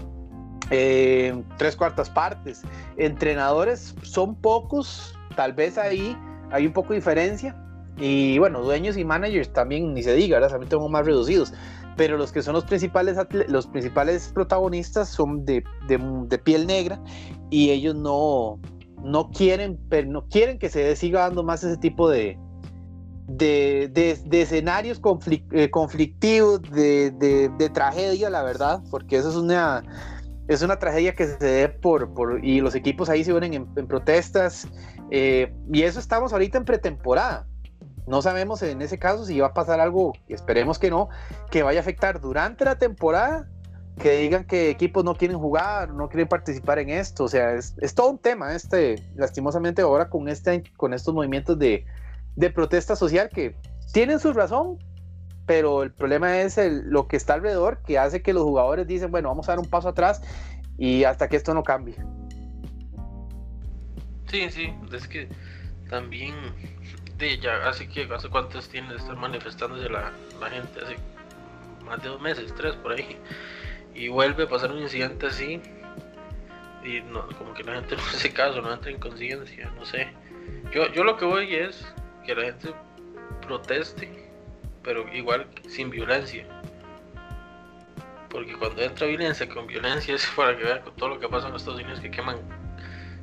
Eh, 0.70 1.34
tres 1.58 1.78
cuartas 1.78 2.10
partes. 2.10 2.62
Entrenadores 2.98 3.96
son 4.02 4.36
pocos, 4.36 5.18
tal 5.38 5.54
vez 5.54 5.78
ahí 5.78 6.18
hay 6.52 6.68
un 6.68 6.74
poco 6.74 6.90
de 6.90 6.96
diferencia. 6.96 7.56
Y 7.98 8.38
bueno, 8.38 8.62
dueños 8.62 8.98
y 8.98 9.06
managers 9.06 9.54
también 9.54 9.94
ni 9.94 10.04
se 10.04 10.14
diga, 10.14 10.36
¿verdad? 10.36 10.50
también 10.50 10.70
tengo 10.70 10.90
más 10.90 11.06
reducidos. 11.06 11.54
Pero 11.96 12.18
los 12.18 12.34
que 12.34 12.42
son 12.42 12.56
los 12.56 12.66
principales, 12.66 13.18
los 13.48 13.68
principales 13.68 14.30
protagonistas 14.34 15.08
son 15.08 15.46
de, 15.46 15.64
de 15.88 16.38
piel 16.38 16.68
negra 16.68 17.00
y 17.50 17.70
ellos 17.70 17.96
no, 17.96 18.60
no 19.06 19.30
quieren, 19.30 19.80
pero 19.88 20.10
no 20.10 20.28
quieren 20.28 20.58
que 20.58 20.70
se 20.70 20.96
siga 20.96 21.22
dando 21.22 21.44
más 21.44 21.64
ese 21.64 21.78
tipo 21.78 22.10
de, 22.10 22.38
de, 23.28 23.90
de, 24.26 24.42
escenarios 24.42 25.00
eh, 25.52 25.70
conflictivos, 25.70 26.62
de, 26.72 27.72
tragedia, 27.74 28.30
la 28.30 28.44
verdad, 28.44 28.82
porque 28.90 29.18
eso 29.18 29.30
es 29.30 29.36
una, 29.36 29.84
es 30.48 30.64
una 30.64 30.80
tragedia 30.80 31.14
que 31.14 31.28
se 31.28 31.38
dé 31.38 31.70
por, 31.70 32.14
por 32.14 32.44
y 32.44 32.62
los 32.62 32.74
equipos 32.74 33.10
ahí 33.10 33.24
se 33.24 33.34
unen 33.34 33.54
en, 33.54 33.88
protestas, 33.88 34.68
eh, 35.12 35.54
y 35.72 35.84
eso 35.84 36.00
estamos 36.00 36.34
ahorita 36.34 36.58
en 36.58 36.66
pretemporada. 36.66 37.48
No 38.08 38.22
sabemos 38.22 38.62
en 38.62 38.82
ese 38.82 39.00
caso 39.00 39.26
si 39.26 39.40
va 39.40 39.48
a 39.48 39.54
pasar 39.54 39.80
algo, 39.80 40.14
esperemos 40.28 40.78
que 40.78 40.90
no, 40.90 41.10
que 41.50 41.64
vaya 41.64 41.80
a 41.80 41.82
afectar 41.82 42.22
durante 42.22 42.66
la 42.66 42.78
temporada, 42.78 43.48
que 44.02 44.18
digan 44.18 44.44
que 44.46 44.70
equipos 44.70 45.04
no 45.04 45.16
quieren 45.16 45.38
jugar, 45.38 45.94
no 45.94 46.10
quieren 46.10 46.28
participar 46.28 46.80
en 46.80 46.90
esto. 46.90 47.24
O 47.24 47.28
sea, 47.28 47.54
es, 47.54 47.76
es 47.82 47.94
todo 47.96 48.10
un 48.10 48.20
tema, 48.20 48.54
este, 48.56 49.02
lastimosamente 49.16 49.82
ahora 49.82 50.10
con, 50.10 50.28
este, 50.28 50.64
con 50.76 50.94
estos 50.94 51.14
movimientos 51.14 51.58
de, 51.58 51.86
de 52.36 52.50
protesta 52.50 52.96
social 52.96 53.30
que 53.30 53.56
tienen 53.94 54.20
su 54.20 54.34
razón, 54.34 54.78
pero 55.46 55.84
el 55.84 55.92
problema 55.92 56.42
es 56.42 56.58
el, 56.58 56.90
lo 56.90 57.08
que 57.08 57.18
está 57.18 57.36
alrededor 57.36 57.82
que 57.84 57.98
hace 57.98 58.22
que 58.22 58.34
los 58.34 58.44
jugadores 58.44 58.88
dicen, 58.88 59.12
bueno, 59.12 59.30
vamos 59.30 59.48
a 59.48 59.54
dar 59.54 59.60
un 59.60 59.70
paso 59.70 59.90
atrás 59.90 60.22
y 60.78 61.04
hasta 61.04 61.30
que 61.30 61.38
esto 61.38 61.54
no 61.54 61.64
cambie. 61.64 61.96
Sí, 64.28 64.50
sí, 64.50 64.74
es 64.92 65.08
que 65.08 65.30
también 65.90 66.34
de 67.18 67.38
ya 67.40 67.70
hace 67.70 67.88
que 67.88 68.08
hace 68.14 68.28
cuántos 68.30 68.68
tiene 68.68 68.90
de 68.90 68.98
estar 68.98 69.16
manifestándose 69.16 69.88
la, 69.88 70.12
la 70.42 70.50
gente, 70.50 70.82
hace 70.82 70.96
más 71.86 72.02
de 72.02 72.10
dos 72.10 72.20
meses, 72.20 72.54
tres 72.58 72.76
por 72.76 72.92
ahí, 72.94 73.18
y 73.96 74.10
vuelve 74.10 74.44
a 74.44 74.50
pasar 74.50 74.72
un 74.72 74.80
incidente 74.80 75.28
así 75.28 75.62
y 76.84 77.02
no, 77.02 77.28
como 77.38 77.54
que 77.54 77.64
la 77.64 77.76
gente 77.76 77.96
no 77.96 78.04
hace 78.04 78.32
caso, 78.32 78.62
no 78.62 78.72
entra 78.72 78.92
en 78.92 79.00
conciencia, 79.00 79.72
no 79.76 79.86
sé. 79.86 80.08
Yo, 80.72 80.92
yo 80.92 81.04
lo 81.04 81.18
que 81.18 81.26
voy 81.26 81.56
es 81.56 81.86
que 82.26 82.36
la 82.36 82.44
gente 82.44 82.74
proteste, 83.42 84.30
pero 84.84 85.12
igual 85.14 85.48
sin 85.68 85.90
violencia. 85.90 86.46
Porque 88.30 88.54
cuando 88.54 88.82
entra 88.82 89.08
violencia 89.08 89.48
con 89.48 89.66
violencia 89.66 90.14
es 90.14 90.26
para 90.36 90.56
que 90.58 90.64
vean 90.64 90.82
con 90.82 90.96
todo 90.96 91.10
lo 91.10 91.20
que 91.20 91.28
pasa 91.28 91.48
en 91.48 91.56
Estados 91.56 91.80
Unidos 91.80 92.02
que 92.02 92.12
queman 92.12 92.38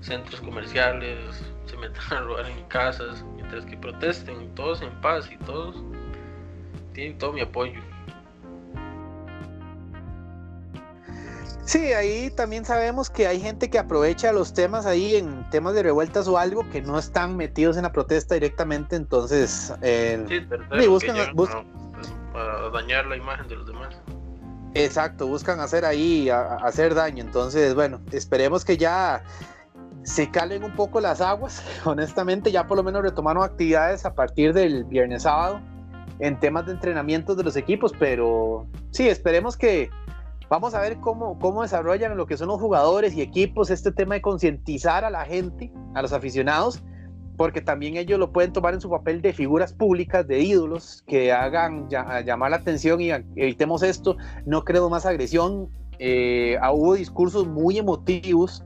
centros 0.00 0.40
comerciales, 0.40 1.18
se 1.66 1.76
meten 1.76 2.02
a 2.10 2.20
robar 2.20 2.46
en 2.46 2.64
casas, 2.64 3.22
mientras 3.36 3.64
que 3.64 3.76
protesten 3.76 4.52
todos 4.54 4.82
en 4.82 4.90
paz 5.00 5.30
y 5.30 5.36
todos 5.44 5.76
tienen 6.92 7.18
todo 7.18 7.32
mi 7.32 7.42
apoyo. 7.42 7.80
Sí, 11.64 11.92
ahí 11.92 12.30
también 12.30 12.64
sabemos 12.64 13.08
que 13.08 13.26
hay 13.26 13.40
gente 13.40 13.70
que 13.70 13.78
aprovecha 13.78 14.32
los 14.32 14.52
temas 14.52 14.84
ahí 14.84 15.14
en 15.14 15.48
temas 15.50 15.74
de 15.74 15.84
revueltas 15.84 16.26
o 16.26 16.36
algo 16.36 16.68
que 16.70 16.82
no 16.82 16.98
están 16.98 17.36
metidos 17.36 17.76
en 17.76 17.84
la 17.84 17.92
protesta 17.92 18.34
directamente, 18.34 18.96
entonces 18.96 19.72
sí, 19.80 20.86
buscan, 20.88 21.16
para 22.32 22.70
dañar 22.70 23.06
la 23.06 23.16
imagen 23.16 23.46
de 23.46 23.56
los 23.56 23.66
demás. 23.66 23.94
Exacto, 24.74 25.26
buscan 25.26 25.60
hacer 25.60 25.84
ahí, 25.84 26.30
hacer 26.30 26.94
daño. 26.94 27.22
Entonces, 27.22 27.74
bueno, 27.74 28.00
esperemos 28.10 28.64
que 28.64 28.76
ya 28.76 29.22
se 30.02 30.30
calen 30.30 30.64
un 30.64 30.74
poco 30.74 31.00
las 31.00 31.20
aguas. 31.20 31.62
Honestamente, 31.84 32.50
ya 32.50 32.66
por 32.66 32.78
lo 32.78 32.82
menos 32.82 33.02
retomaron 33.02 33.44
actividades 33.44 34.04
a 34.04 34.14
partir 34.14 34.52
del 34.52 34.84
viernes 34.84 35.22
sábado 35.22 35.60
en 36.18 36.38
temas 36.38 36.66
de 36.66 36.72
entrenamiento 36.72 37.34
de 37.34 37.42
los 37.42 37.56
equipos, 37.56 37.92
pero 37.98 38.66
sí, 38.90 39.08
esperemos 39.08 39.56
que 39.56 39.90
Vamos 40.52 40.74
a 40.74 40.82
ver 40.82 40.98
cómo, 40.98 41.38
cómo 41.38 41.62
desarrollan 41.62 42.14
lo 42.14 42.26
que 42.26 42.36
son 42.36 42.48
los 42.48 42.60
jugadores 42.60 43.14
y 43.14 43.22
equipos 43.22 43.70
este 43.70 43.90
tema 43.90 44.16
de 44.16 44.20
concientizar 44.20 45.02
a 45.02 45.08
la 45.08 45.24
gente, 45.24 45.72
a 45.94 46.02
los 46.02 46.12
aficionados, 46.12 46.82
porque 47.38 47.62
también 47.62 47.96
ellos 47.96 48.18
lo 48.18 48.32
pueden 48.32 48.52
tomar 48.52 48.74
en 48.74 48.82
su 48.82 48.90
papel 48.90 49.22
de 49.22 49.32
figuras 49.32 49.72
públicas, 49.72 50.28
de 50.28 50.40
ídolos, 50.40 51.04
que 51.06 51.32
hagan 51.32 51.88
llamar 51.88 52.50
la 52.50 52.58
atención 52.58 53.00
y 53.00 53.12
evitemos 53.34 53.82
esto, 53.82 54.18
no 54.44 54.62
creo 54.62 54.90
más 54.90 55.06
agresión. 55.06 55.70
Eh, 55.98 56.58
hubo 56.70 56.96
discursos 56.96 57.48
muy 57.48 57.78
emotivos 57.78 58.62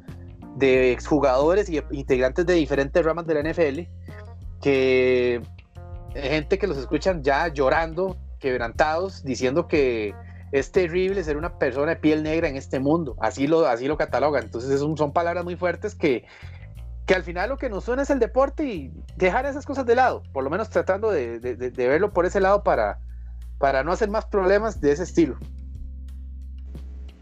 de 0.56 0.90
exjugadores 0.90 1.70
y 1.70 1.80
integrantes 1.92 2.46
de 2.46 2.54
diferentes 2.54 3.04
ramas 3.04 3.28
de 3.28 3.34
la 3.34 3.48
NFL, 3.48 3.80
que 4.60 5.40
gente 6.16 6.58
que 6.58 6.66
los 6.66 6.78
escuchan 6.78 7.22
ya 7.22 7.46
llorando, 7.46 8.16
quebrantados, 8.40 9.22
diciendo 9.22 9.68
que 9.68 10.16
es 10.52 10.72
terrible 10.72 11.22
ser 11.24 11.36
una 11.36 11.58
persona 11.58 11.92
de 11.92 11.96
piel 11.96 12.22
negra 12.22 12.48
en 12.48 12.56
este 12.56 12.78
mundo, 12.78 13.16
así 13.20 13.46
lo, 13.46 13.66
así 13.66 13.86
lo 13.86 13.96
catalogan. 13.96 14.44
Entonces 14.44 14.80
son 14.80 15.12
palabras 15.12 15.44
muy 15.44 15.56
fuertes 15.56 15.94
que, 15.94 16.24
que 17.06 17.14
al 17.14 17.22
final 17.22 17.48
lo 17.48 17.56
que 17.56 17.70
nos 17.70 17.84
suena 17.84 18.02
es 18.02 18.10
el 18.10 18.18
deporte 18.18 18.64
y 18.64 18.92
dejar 19.16 19.46
esas 19.46 19.64
cosas 19.64 19.86
de 19.86 19.94
lado, 19.94 20.22
por 20.32 20.44
lo 20.44 20.50
menos 20.50 20.70
tratando 20.70 21.10
de, 21.10 21.38
verlo 21.76 22.12
por 22.12 22.26
ese 22.26 22.40
lado 22.40 22.64
para, 22.64 22.98
para 23.58 23.84
no 23.84 23.92
hacer 23.92 24.10
más 24.10 24.26
problemas 24.26 24.80
de 24.80 24.92
ese 24.92 25.04
estilo. 25.04 25.38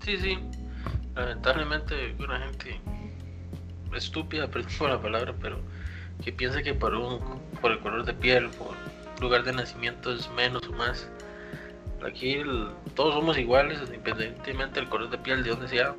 Sí, 0.03 0.17
sí, 0.19 0.39
lamentablemente 1.15 2.15
una 2.19 2.41
gente 2.41 2.81
estúpida, 3.95 4.49
perdón 4.51 4.71
por 4.79 4.91
la 4.91 5.01
palabra, 5.01 5.35
pero 5.41 5.59
que 6.23 6.33
piensa 6.33 6.63
que 6.63 6.75
por, 6.75 6.95
un, 6.95 7.21
por 7.61 7.73
el 7.73 7.81
color 7.81 8.05
de 8.05 8.15
piel, 8.15 8.49
por 8.51 8.75
lugar 9.21 9.45
de 9.45 9.53
nacimiento 9.53 10.13
es 10.13 10.31
menos 10.31 10.63
o 10.69 10.73
más 10.73 11.09
Aquí 12.05 12.43
todos 12.95 13.15
somos 13.15 13.39
iguales, 13.39 13.81
independientemente 13.87 14.81
del 14.81 14.89
color 14.89 15.11
de 15.11 15.19
piel, 15.19 15.43
de 15.43 15.51
donde 15.51 15.69
seamos, 15.69 15.99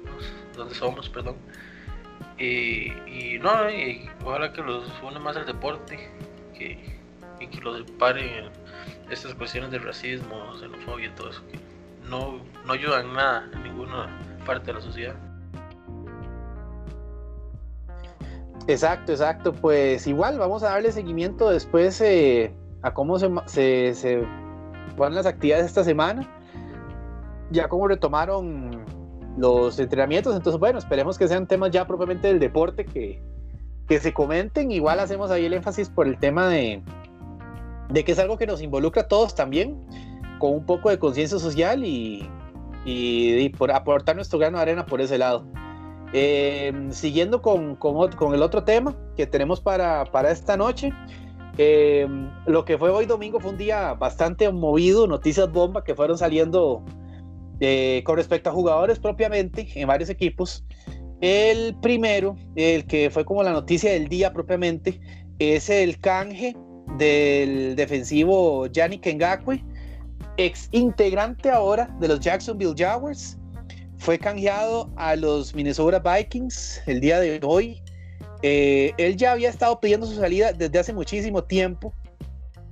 donde 0.55 0.75
somos, 0.75 1.09
perdón. 1.09 1.35
Y, 2.37 2.91
y 3.07 3.39
no, 3.41 3.69
y 3.69 4.07
ojalá 4.23 4.53
que 4.53 4.61
los 4.61 4.85
une 5.01 5.19
más 5.19 5.35
el 5.35 5.45
deporte 5.45 6.09
que, 6.53 6.99
y 7.39 7.47
que 7.47 7.61
los 7.61 7.81
paren 7.91 8.51
estas 9.09 9.33
cuestiones 9.33 9.71
de 9.71 9.79
racismo, 9.79 10.53
xenofobia 10.59 11.07
y 11.07 11.11
todo 11.11 11.31
eso, 11.31 11.41
que 11.51 11.59
no, 12.07 12.39
no 12.65 12.73
ayudan 12.73 13.13
nada 13.13 13.49
en 13.53 13.63
ninguna 13.63 14.07
parte 14.45 14.67
de 14.67 14.73
la 14.73 14.81
sociedad. 14.81 15.15
Exacto, 18.67 19.11
exacto. 19.11 19.53
Pues 19.53 20.05
igual 20.05 20.37
vamos 20.37 20.61
a 20.63 20.69
darle 20.69 20.91
seguimiento 20.91 21.49
después 21.49 21.99
eh, 22.01 22.53
a 22.81 22.93
cómo 22.93 23.17
se 23.17 23.93
van 24.97 25.15
las 25.15 25.25
actividades 25.25 25.65
esta 25.65 25.83
semana, 25.83 26.29
ya 27.51 27.67
como 27.67 27.87
retomaron 27.87 28.85
los 29.37 29.79
entrenamientos, 29.79 30.35
entonces 30.35 30.59
bueno, 30.59 30.79
esperemos 30.79 31.17
que 31.17 31.27
sean 31.27 31.47
temas 31.47 31.71
ya 31.71 31.85
propiamente 31.85 32.27
del 32.27 32.39
deporte 32.39 32.85
que, 32.85 33.21
que 33.87 33.99
se 33.99 34.13
comenten, 34.13 34.71
igual 34.71 34.99
hacemos 34.99 35.31
ahí 35.31 35.45
el 35.45 35.53
énfasis 35.53 35.89
por 35.89 36.07
el 36.07 36.17
tema 36.17 36.47
de, 36.47 36.81
de 37.89 38.03
que 38.03 38.13
es 38.13 38.19
algo 38.19 38.37
que 38.37 38.47
nos 38.47 38.61
involucra 38.61 39.03
a 39.03 39.07
todos 39.07 39.35
también, 39.35 39.77
con 40.39 40.53
un 40.53 40.65
poco 40.65 40.89
de 40.89 40.99
conciencia 40.99 41.39
social 41.39 41.83
y, 41.83 42.27
y, 42.85 43.49
por 43.49 43.71
aportar 43.71 44.15
nuestro 44.15 44.39
grano 44.39 44.57
de 44.57 44.63
arena 44.63 44.85
por 44.85 45.01
ese 45.01 45.17
lado. 45.17 45.45
Eh, 46.13 46.71
siguiendo 46.91 47.41
con, 47.41 47.75
con, 47.75 48.11
con, 48.11 48.33
el 48.33 48.41
otro 48.41 48.63
tema 48.63 48.95
que 49.17 49.27
tenemos 49.27 49.59
para, 49.59 50.05
para 50.05 50.31
esta 50.31 50.55
noche, 50.55 50.93
eh, 51.57 52.07
lo 52.45 52.65
que 52.65 52.77
fue 52.77 52.89
hoy 52.89 53.05
domingo 53.05 53.39
fue 53.39 53.51
un 53.51 53.57
día 53.57 53.93
bastante 53.93 54.51
movido, 54.51 55.07
noticias 55.07 55.51
bomba 55.51 55.83
que 55.83 55.95
fueron 55.95 56.17
saliendo 56.17 56.83
eh, 57.59 58.03
con 58.05 58.17
respecto 58.17 58.49
a 58.49 58.53
jugadores 58.53 58.99
propiamente 58.99 59.67
en 59.75 59.87
varios 59.87 60.09
equipos. 60.09 60.65
El 61.21 61.75
primero, 61.81 62.35
el 62.55 62.85
que 62.85 63.09
fue 63.09 63.23
como 63.23 63.41
la 63.41 63.53
noticia 63.53 63.91
del 63.91 64.09
día 64.09 64.33
propiamente, 64.33 64.99
es 65.39 65.69
el 65.69 65.97
canje 65.99 66.55
del 66.97 67.75
defensivo 67.75 68.67
Yannick 68.67 69.07
Ngakwe, 69.07 69.63
ex 70.37 70.67
integrante 70.71 71.49
ahora 71.49 71.89
de 71.99 72.09
los 72.09 72.19
Jacksonville 72.19 72.73
Jaguars. 72.77 73.37
Fue 73.97 74.19
canjeado 74.19 74.91
a 74.97 75.15
los 75.15 75.55
Minnesota 75.55 75.99
Vikings 75.99 76.81
el 76.85 76.99
día 76.99 77.19
de 77.21 77.39
hoy 77.43 77.81
eh, 78.47 78.93
él 78.99 79.17
ya 79.17 79.31
había 79.31 79.49
estado 79.49 79.79
pidiendo 79.79 80.05
su 80.05 80.17
salida 80.17 80.53
desde 80.53 80.77
hace 80.77 80.93
muchísimo 80.93 81.43
tiempo 81.43 81.95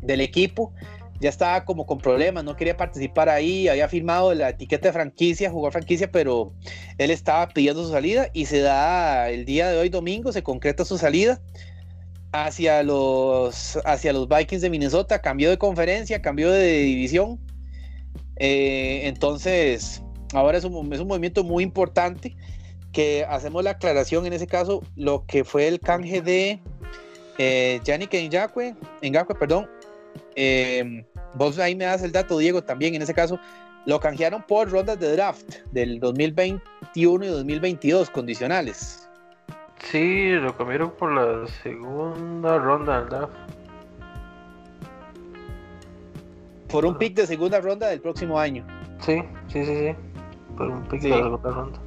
del 0.03 0.22
equipo. 0.22 0.72
Ya 1.20 1.30
estaba 1.30 1.65
como 1.65 1.88
con 1.88 1.98
problemas, 1.98 2.44
no 2.44 2.56
quería 2.56 2.77
participar 2.77 3.27
ahí, 3.27 3.68
había 3.68 3.89
firmado 3.89 4.36
la 4.36 4.50
etiqueta 4.50 4.89
de 4.89 4.94
franquicia, 4.94 5.50
jugó 5.50 5.72
franquicia, 5.72 6.12
pero 6.12 6.53
él 7.00 7.10
estaba 7.10 7.48
pidiendo 7.48 7.84
su 7.84 7.92
salida 7.92 8.30
y 8.34 8.46
se 8.46 8.60
da 8.60 9.32
el 9.32 9.46
día 9.46 9.68
de 9.72 9.80
hoy, 9.80 9.89
domingo, 9.89 10.32
se 10.32 10.44
concreta 10.44 10.86
su 10.86 11.00
salida 11.00 11.42
hacia 12.34 12.84
los, 12.84 13.80
hacia 13.84 14.13
los 14.13 14.27
Vikings 14.27 14.62
de 14.62 14.70
Minnesota, 14.70 15.24
cambió 15.24 15.50
de 15.50 15.58
conferencia, 15.58 16.22
cambió 16.22 16.51
de 16.51 16.84
división. 16.84 17.39
Eh, 18.36 19.08
entonces, 19.08 20.03
ahora 20.34 20.60
es 20.60 20.65
un, 20.65 20.94
es 20.94 21.00
un 21.00 21.08
movimiento 21.08 21.44
muy 21.44 21.63
importante 21.63 22.36
que 22.94 23.26
hacemos 23.28 23.64
la 23.64 23.72
aclaración 23.72 24.26
en 24.26 24.34
ese 24.34 24.48
caso, 24.48 24.82
lo 24.96 25.26
que 25.26 25.44
fue 25.44 25.68
el 25.68 25.80
canje 25.80 26.22
de 26.22 26.62
eh, 27.38 27.82
Yannick 27.84 28.14
Ngakwe, 28.14 28.76
Ngakwe, 29.02 29.36
perdón. 29.36 29.68
Eh, 30.36 31.06
vos 31.34 31.58
ahí 31.60 31.76
me 31.76 31.86
das 31.86 32.04
el 32.04 32.12
dato, 32.12 32.38
Diego, 32.38 32.64
también 32.64 32.96
en 32.96 33.02
ese 33.02 33.14
caso, 33.14 33.40
lo 33.86 34.00
canjearon 34.00 34.44
por 34.44 34.70
rondas 34.70 35.00
de 35.00 35.12
draft 35.12 35.56
del 35.72 36.00
2021 36.00 37.26
y 37.26 37.28
2022 37.28 38.10
condicionales. 38.12 39.10
Sí, 39.80 40.32
lo 40.34 40.56
cambiaron 40.56 40.92
por 40.92 41.12
la 41.12 41.48
segunda 41.64 42.58
ronda 42.58 43.02
del 43.02 43.10
draft. 43.10 43.34
Por 46.70 46.86
un 46.86 46.98
pick 46.98 47.16
de 47.16 47.28
segunda 47.28 47.60
ronda 47.60 47.88
del 47.90 48.02
próximo 48.02 48.40
año. 48.40 48.66
Sí, 49.00 49.22
sí, 49.48 49.66
sí, 49.66 49.76
sí. 49.76 49.96
Por 50.58 50.70
un 50.70 50.84
pick 50.84 51.02
de 51.02 51.10
la 51.10 51.18
segunda 51.18 51.50
ronda. 51.52 51.80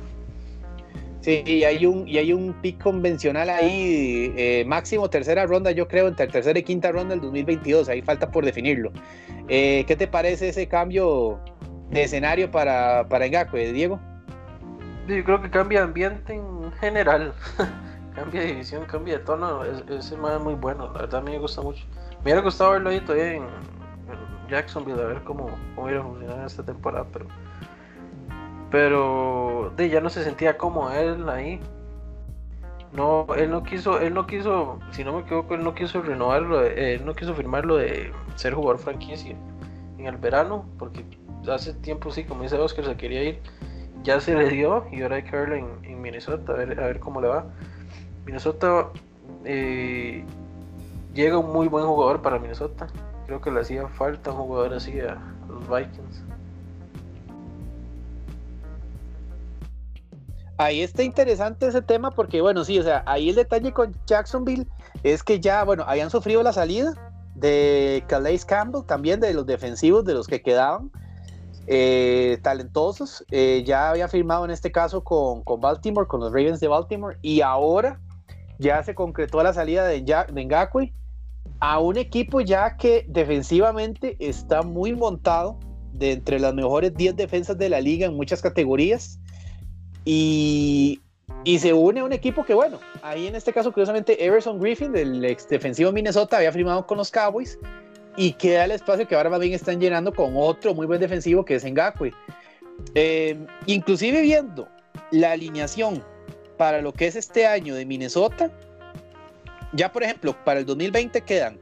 Sí, 1.26 1.42
y 1.44 1.64
hay 1.64 1.84
un, 1.86 2.06
y 2.06 2.18
hay 2.18 2.32
un 2.32 2.52
pick 2.62 2.80
convencional 2.80 3.50
ahí, 3.50 4.32
eh, 4.36 4.64
máximo 4.64 5.10
tercera 5.10 5.44
ronda, 5.44 5.72
yo 5.72 5.88
creo, 5.88 6.06
entre 6.06 6.28
tercera 6.28 6.56
y 6.56 6.62
quinta 6.62 6.92
ronda 6.92 7.16
del 7.16 7.20
2022, 7.20 7.88
ahí 7.88 8.00
falta 8.00 8.30
por 8.30 8.44
definirlo. 8.44 8.92
Eh, 9.48 9.84
¿Qué 9.88 9.96
te 9.96 10.06
parece 10.06 10.50
ese 10.50 10.68
cambio 10.68 11.40
de 11.90 12.04
escenario 12.04 12.48
para, 12.48 13.08
para 13.08 13.26
Ngakwe, 13.26 13.72
Diego? 13.72 13.98
Yo 15.08 15.24
creo 15.24 15.42
que 15.42 15.50
cambia 15.50 15.82
ambiente 15.82 16.32
en 16.32 16.70
general, 16.74 17.34
cambia 18.14 18.42
de 18.42 18.46
división, 18.46 18.84
cambia 18.84 19.18
de 19.18 19.24
tono, 19.24 19.64
ese 19.64 19.98
es 19.98 20.40
muy 20.40 20.54
bueno, 20.54 20.92
la 20.92 21.00
verdad 21.00 21.22
a 21.22 21.24
mí 21.24 21.32
me 21.32 21.40
gusta 21.40 21.60
mucho. 21.60 21.84
Me 22.18 22.26
hubiera 22.26 22.40
gustado 22.40 22.70
verlo 22.70 22.90
ahí 22.90 23.00
todavía 23.00 23.34
en, 23.34 23.46
Jacksonville, 24.48 25.00
a 25.00 25.06
ver 25.06 25.24
cómo, 25.24 25.50
cómo 25.74 25.90
iba 25.90 25.98
a 25.98 26.04
funcionar 26.04 26.46
esta 26.46 26.64
temporada, 26.64 27.04
pero 27.12 27.26
pero 28.70 29.72
de, 29.76 29.88
ya 29.88 30.00
no 30.00 30.10
se 30.10 30.24
sentía 30.24 30.56
como 30.56 30.90
él 30.90 31.28
ahí. 31.28 31.60
No, 32.92 33.26
él 33.36 33.50
no 33.50 33.62
quiso, 33.62 34.00
él 34.00 34.14
no 34.14 34.26
quiso, 34.26 34.78
si 34.90 35.04
no 35.04 35.12
me 35.12 35.20
equivoco, 35.20 35.54
él 35.54 35.62
no 35.62 35.74
quiso 35.74 36.00
renovarlo, 36.00 36.64
eh, 36.64 36.94
él 36.94 37.04
no 37.04 37.14
quiso 37.14 37.34
firmarlo 37.34 37.76
de 37.76 38.10
ser 38.36 38.54
jugador 38.54 38.78
franquicia 38.78 39.36
en 39.98 40.06
el 40.06 40.16
verano, 40.16 40.64
porque 40.78 41.04
hace 41.52 41.74
tiempo 41.74 42.10
sí, 42.10 42.24
como 42.24 42.42
dice 42.42 42.56
Oscar, 42.56 42.86
se 42.86 42.96
quería 42.96 43.22
ir, 43.22 43.40
ya 44.02 44.20
se 44.20 44.34
le 44.34 44.48
dio 44.48 44.86
y 44.90 45.02
ahora 45.02 45.16
hay 45.16 45.24
que 45.24 45.36
verlo 45.36 45.56
en, 45.56 46.00
Minnesota, 46.00 46.52
a 46.52 46.56
ver, 46.56 46.80
a 46.80 46.86
ver, 46.86 47.00
cómo 47.00 47.20
le 47.20 47.28
va. 47.28 47.46
Minnesota 48.24 48.88
eh, 49.44 50.24
llega 51.14 51.36
un 51.38 51.52
muy 51.52 51.68
buen 51.68 51.84
jugador 51.84 52.22
para 52.22 52.38
Minnesota, 52.38 52.86
creo 53.26 53.40
que 53.40 53.50
le 53.50 53.60
hacía 53.60 53.88
falta 53.88 54.30
un 54.30 54.38
jugador 54.38 54.74
así 54.74 55.00
a 55.00 55.18
los 55.48 55.68
Vikings. 55.68 56.24
Ahí 60.58 60.80
está 60.80 61.02
interesante 61.02 61.66
ese 61.66 61.82
tema 61.82 62.10
porque, 62.10 62.40
bueno, 62.40 62.64
sí, 62.64 62.78
o 62.78 62.82
sea, 62.82 63.02
ahí 63.06 63.28
el 63.28 63.36
detalle 63.36 63.72
con 63.72 63.94
Jacksonville 64.06 64.66
es 65.02 65.22
que 65.22 65.38
ya, 65.38 65.62
bueno, 65.64 65.84
habían 65.86 66.10
sufrido 66.10 66.42
la 66.42 66.52
salida 66.52 66.94
de 67.34 68.02
Calais 68.06 68.44
Campbell, 68.44 68.84
también 68.86 69.20
de 69.20 69.34
los 69.34 69.44
defensivos, 69.44 70.04
de 70.06 70.14
los 70.14 70.26
que 70.26 70.40
quedaban, 70.40 70.90
eh, 71.66 72.38
talentosos. 72.42 73.22
Eh, 73.30 73.64
ya 73.66 73.90
había 73.90 74.08
firmado 74.08 74.46
en 74.46 74.50
este 74.50 74.72
caso 74.72 75.04
con, 75.04 75.42
con, 75.42 75.60
Baltimore, 75.60 76.06
con 76.06 76.20
los 76.20 76.32
Ravens 76.32 76.60
de 76.60 76.68
Baltimore, 76.68 77.18
y 77.20 77.42
ahora 77.42 78.00
ya 78.58 78.82
se 78.82 78.94
concretó 78.94 79.42
la 79.42 79.52
salida 79.52 79.86
de, 79.86 80.00
de 80.00 80.44
Ngakwe 80.44 80.94
a 81.60 81.80
un 81.80 81.98
equipo 81.98 82.40
ya 82.40 82.78
que 82.78 83.04
defensivamente 83.08 84.16
está 84.18 84.62
muy 84.62 84.94
montado, 84.94 85.58
de 85.92 86.12
entre 86.12 86.38
las 86.38 86.54
mejores 86.54 86.94
10 86.94 87.16
defensas 87.16 87.56
de 87.56 87.70
la 87.70 87.80
liga 87.80 88.06
en 88.06 88.14
muchas 88.14 88.42
categorías 88.42 89.18
y, 90.06 91.00
se 91.58 91.72
une 91.72 92.00
a 92.00 92.04
un 92.04 92.12
equipo 92.12 92.44
que, 92.44 92.54
bueno, 92.54 92.78
ahí 93.02 93.26
en 93.26 93.34
este 93.34 93.52
caso, 93.52 93.72
curiosamente, 93.72 94.24
Everson 94.24 94.60
Griffin, 94.60 94.92
del 94.92 95.24
ex 95.24 95.48
defensivo 95.48 95.92
Minnesota, 95.92 96.38
había 96.38 96.52
firmado 96.52 96.86
con 96.86 96.96
los 96.96 97.10
Cowboys 97.10 97.58
y 98.16 98.32
queda 98.32 98.64
el 98.64 98.70
espacio 98.70 99.06
que 99.06 99.14
ahora 99.14 99.30
más 99.30 99.40
bien 99.40 99.52
están 99.52 99.80
llenando 99.80 100.12
con 100.14 100.34
otro 100.36 100.74
muy 100.74 100.86
buen 100.86 101.00
defensivo 101.00 101.44
que 101.44 101.56
es 101.56 101.64
Ngakwe. 101.64 102.14
Eh, 102.94 103.36
inclusive 103.66 104.22
viendo 104.22 104.68
la 105.10 105.32
alineación 105.32 106.02
para 106.56 106.80
lo 106.80 106.92
que 106.92 107.08
es 107.08 107.16
este 107.16 107.46
año 107.46 107.74
de 107.74 107.84
Minnesota, 107.84 108.50
ya 109.72 109.92
por 109.92 110.04
ejemplo, 110.04 110.36
para 110.44 110.60
el 110.60 110.66
2020 110.66 111.20
quedan 111.22 111.58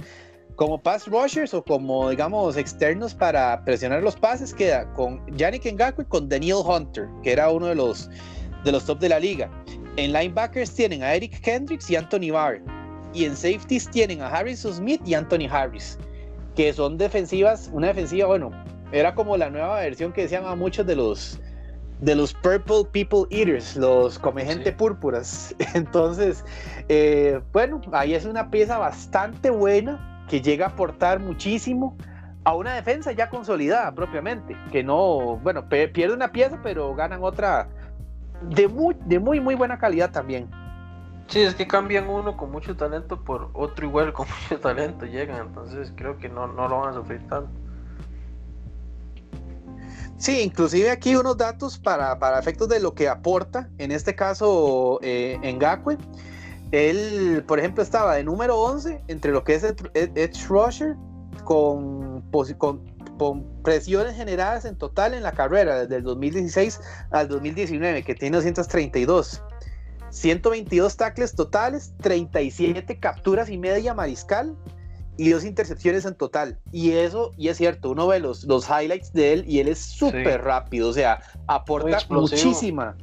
como 0.56 0.80
pass 0.80 1.08
rushers 1.08 1.52
o 1.52 1.64
como 1.64 2.10
digamos 2.10 2.56
externos 2.56 3.14
para 3.14 3.64
presionar 3.64 4.02
los 4.02 4.16
pases, 4.16 4.54
queda 4.54 4.92
con 4.94 5.20
Yannick 5.36 5.64
Ngakwe 5.64 6.04
y 6.04 6.06
con 6.06 6.28
Daniel 6.28 6.58
Hunter, 6.64 7.08
que 7.22 7.32
era 7.32 7.50
uno 7.50 7.66
de 7.66 7.74
los 7.74 8.08
de 8.64 8.72
los 8.72 8.84
top 8.84 8.98
de 8.98 9.08
la 9.08 9.18
liga. 9.18 9.50
En 9.96 10.12
linebackers 10.12 10.74
tienen 10.74 11.02
a 11.02 11.14
Eric 11.14 11.40
Kendricks 11.40 11.90
y 11.90 11.96
Anthony 11.96 12.32
Barr. 12.32 12.60
Y 13.12 13.24
en 13.26 13.36
safeties 13.36 13.88
tienen 13.90 14.22
a 14.22 14.26
Harrison 14.26 14.74
Smith 14.74 15.00
y 15.04 15.14
Anthony 15.14 15.46
Harris, 15.48 15.98
que 16.56 16.72
son 16.72 16.98
defensivas, 16.98 17.70
una 17.72 17.88
defensiva, 17.88 18.26
bueno, 18.26 18.50
era 18.90 19.14
como 19.14 19.36
la 19.36 19.50
nueva 19.50 19.80
versión 19.80 20.12
que 20.12 20.22
decían 20.22 20.44
a 20.46 20.56
muchos 20.56 20.86
de 20.86 20.96
los 20.96 21.40
de 22.00 22.14
los 22.14 22.34
Purple 22.34 22.84
People 22.92 23.24
Eaters, 23.30 23.76
los 23.76 24.18
come 24.18 24.44
gente 24.44 24.72
púrpuras. 24.72 25.54
Entonces, 25.74 26.44
eh, 26.88 27.40
bueno, 27.52 27.80
ahí 27.92 28.14
es 28.14 28.24
una 28.24 28.50
pieza 28.50 28.78
bastante 28.78 29.50
buena 29.50 30.24
que 30.28 30.40
llega 30.40 30.66
a 30.66 30.68
aportar 30.70 31.20
muchísimo 31.20 31.96
a 32.44 32.54
una 32.54 32.74
defensa 32.74 33.12
ya 33.12 33.30
consolidada 33.30 33.94
propiamente, 33.94 34.56
que 34.70 34.82
no, 34.82 35.38
bueno, 35.42 35.68
pierde 35.68 36.12
una 36.12 36.30
pieza, 36.30 36.60
pero 36.62 36.94
ganan 36.94 37.22
otra, 37.22 37.68
de 38.42 38.68
muy, 38.68 38.96
de 39.06 39.18
muy, 39.18 39.40
muy 39.40 39.54
buena 39.54 39.78
calidad 39.78 40.10
también. 40.10 40.50
Sí, 41.28 41.40
es 41.40 41.54
que 41.54 41.66
cambian 41.66 42.08
uno 42.08 42.36
con 42.36 42.50
mucho 42.50 42.76
talento 42.76 43.22
por 43.22 43.50
otro 43.54 43.86
igual 43.86 44.12
con 44.12 44.26
mucho 44.42 44.60
talento, 44.60 45.06
llegan, 45.06 45.46
entonces 45.46 45.92
creo 45.96 46.18
que 46.18 46.28
no, 46.28 46.46
no 46.46 46.68
lo 46.68 46.80
van 46.80 46.90
a 46.90 46.94
sufrir 46.94 47.26
tanto. 47.28 47.50
Sí, 50.16 50.40
inclusive 50.42 50.90
aquí 50.90 51.16
unos 51.16 51.36
datos 51.36 51.78
para, 51.78 52.18
para 52.18 52.38
efectos 52.38 52.68
de 52.68 52.80
lo 52.80 52.94
que 52.94 53.08
aporta, 53.08 53.68
en 53.78 53.90
este 53.90 54.14
caso 54.14 54.98
eh, 55.02 55.38
en 55.42 55.58
Gakwe. 55.58 55.98
Él, 56.70 57.44
por 57.46 57.58
ejemplo, 57.58 57.82
estaba 57.82 58.14
de 58.14 58.24
número 58.24 58.56
11 58.58 59.02
entre 59.08 59.32
lo 59.32 59.44
que 59.44 59.54
es 59.54 59.64
el 59.64 59.76
Edge 59.94 60.46
Rusher 60.48 60.96
con, 61.44 62.22
con 62.58 62.94
con 63.18 63.44
presiones 63.62 64.16
generadas 64.16 64.64
en 64.64 64.76
total 64.76 65.14
en 65.14 65.22
la 65.22 65.32
carrera 65.32 65.80
desde 65.80 65.96
el 65.96 66.02
2016 66.02 66.80
al 67.10 67.28
2019, 67.28 68.02
que 68.02 68.14
tiene 68.14 68.36
232. 68.36 69.42
122 70.10 70.96
tackles 70.96 71.34
totales, 71.34 71.92
37 72.00 72.98
capturas 72.98 73.50
y 73.50 73.58
media 73.58 73.94
mariscal 73.94 74.56
y 75.16 75.30
dos 75.30 75.44
intercepciones 75.44 76.04
en 76.04 76.14
total. 76.14 76.58
Y 76.72 76.92
eso, 76.92 77.32
y 77.36 77.48
es 77.48 77.56
cierto, 77.56 77.90
uno 77.90 78.06
ve 78.06 78.20
los, 78.20 78.44
los 78.44 78.68
highlights 78.68 79.12
de 79.12 79.32
él 79.32 79.44
y 79.46 79.60
él 79.60 79.68
es 79.68 79.78
súper 79.78 80.42
rápido, 80.42 80.88
o 80.88 80.92
sea, 80.92 81.20
aporta 81.46 81.98
muchísima. 82.08 82.96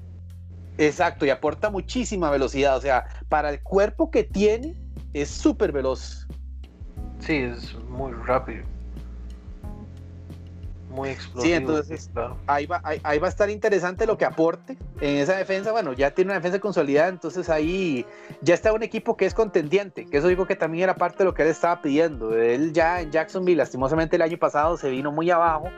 Exacto, 0.77 1.25
y 1.25 1.29
aporta 1.29 1.69
muchísima 1.69 2.31
velocidad, 2.31 2.77
o 2.77 2.81
sea, 2.81 3.05
para 3.29 3.49
el 3.49 3.61
cuerpo 3.61 4.09
que 4.09 4.23
tiene, 4.23 4.75
es 5.13 5.29
súper 5.29 5.71
veloz. 5.71 6.27
Sí, 7.21 7.37
es 7.37 7.73
muy 7.89 8.11
rápido 8.11 8.63
muy 10.91 11.09
explosivo. 11.09 11.43
Sí, 11.43 11.53
entonces 11.53 12.09
ahí, 12.47 12.65
va, 12.65 12.81
ahí, 12.83 13.19
va 13.19 13.27
a 13.27 13.29
estar 13.29 13.49
interesante 13.49 14.05
lo 14.05 14.17
que 14.17 14.25
aporte 14.25 14.77
en 14.99 15.17
esa 15.17 15.35
defensa. 15.35 15.71
Bueno, 15.71 15.93
ya 15.93 16.11
tiene 16.11 16.29
una 16.29 16.35
defensa 16.35 16.59
consolidada, 16.59 17.07
entonces 17.07 17.49
ahí 17.49 18.05
ya 18.41 18.53
está 18.53 18.73
un 18.73 18.83
equipo 18.83 19.17
que 19.17 19.25
es 19.25 19.33
contendiente, 19.33 20.05
que 20.05 20.17
eso 20.17 20.27
digo 20.27 20.45
que 20.45 20.55
también 20.55 20.83
era 20.83 20.95
parte 20.95 21.19
de 21.19 21.25
lo 21.25 21.33
que 21.33 21.43
él 21.43 21.47
estaba 21.49 21.81
pidiendo. 21.81 22.35
Él 22.35 22.73
ya 22.73 23.01
en 23.01 23.11
Jacksonville, 23.11 23.57
lastimosamente 23.57 24.17
el 24.17 24.21
año 24.21 24.37
pasado 24.37 24.77
se 24.77 24.89
vino 24.89 25.11
muy 25.11 25.31
abajo. 25.31 25.69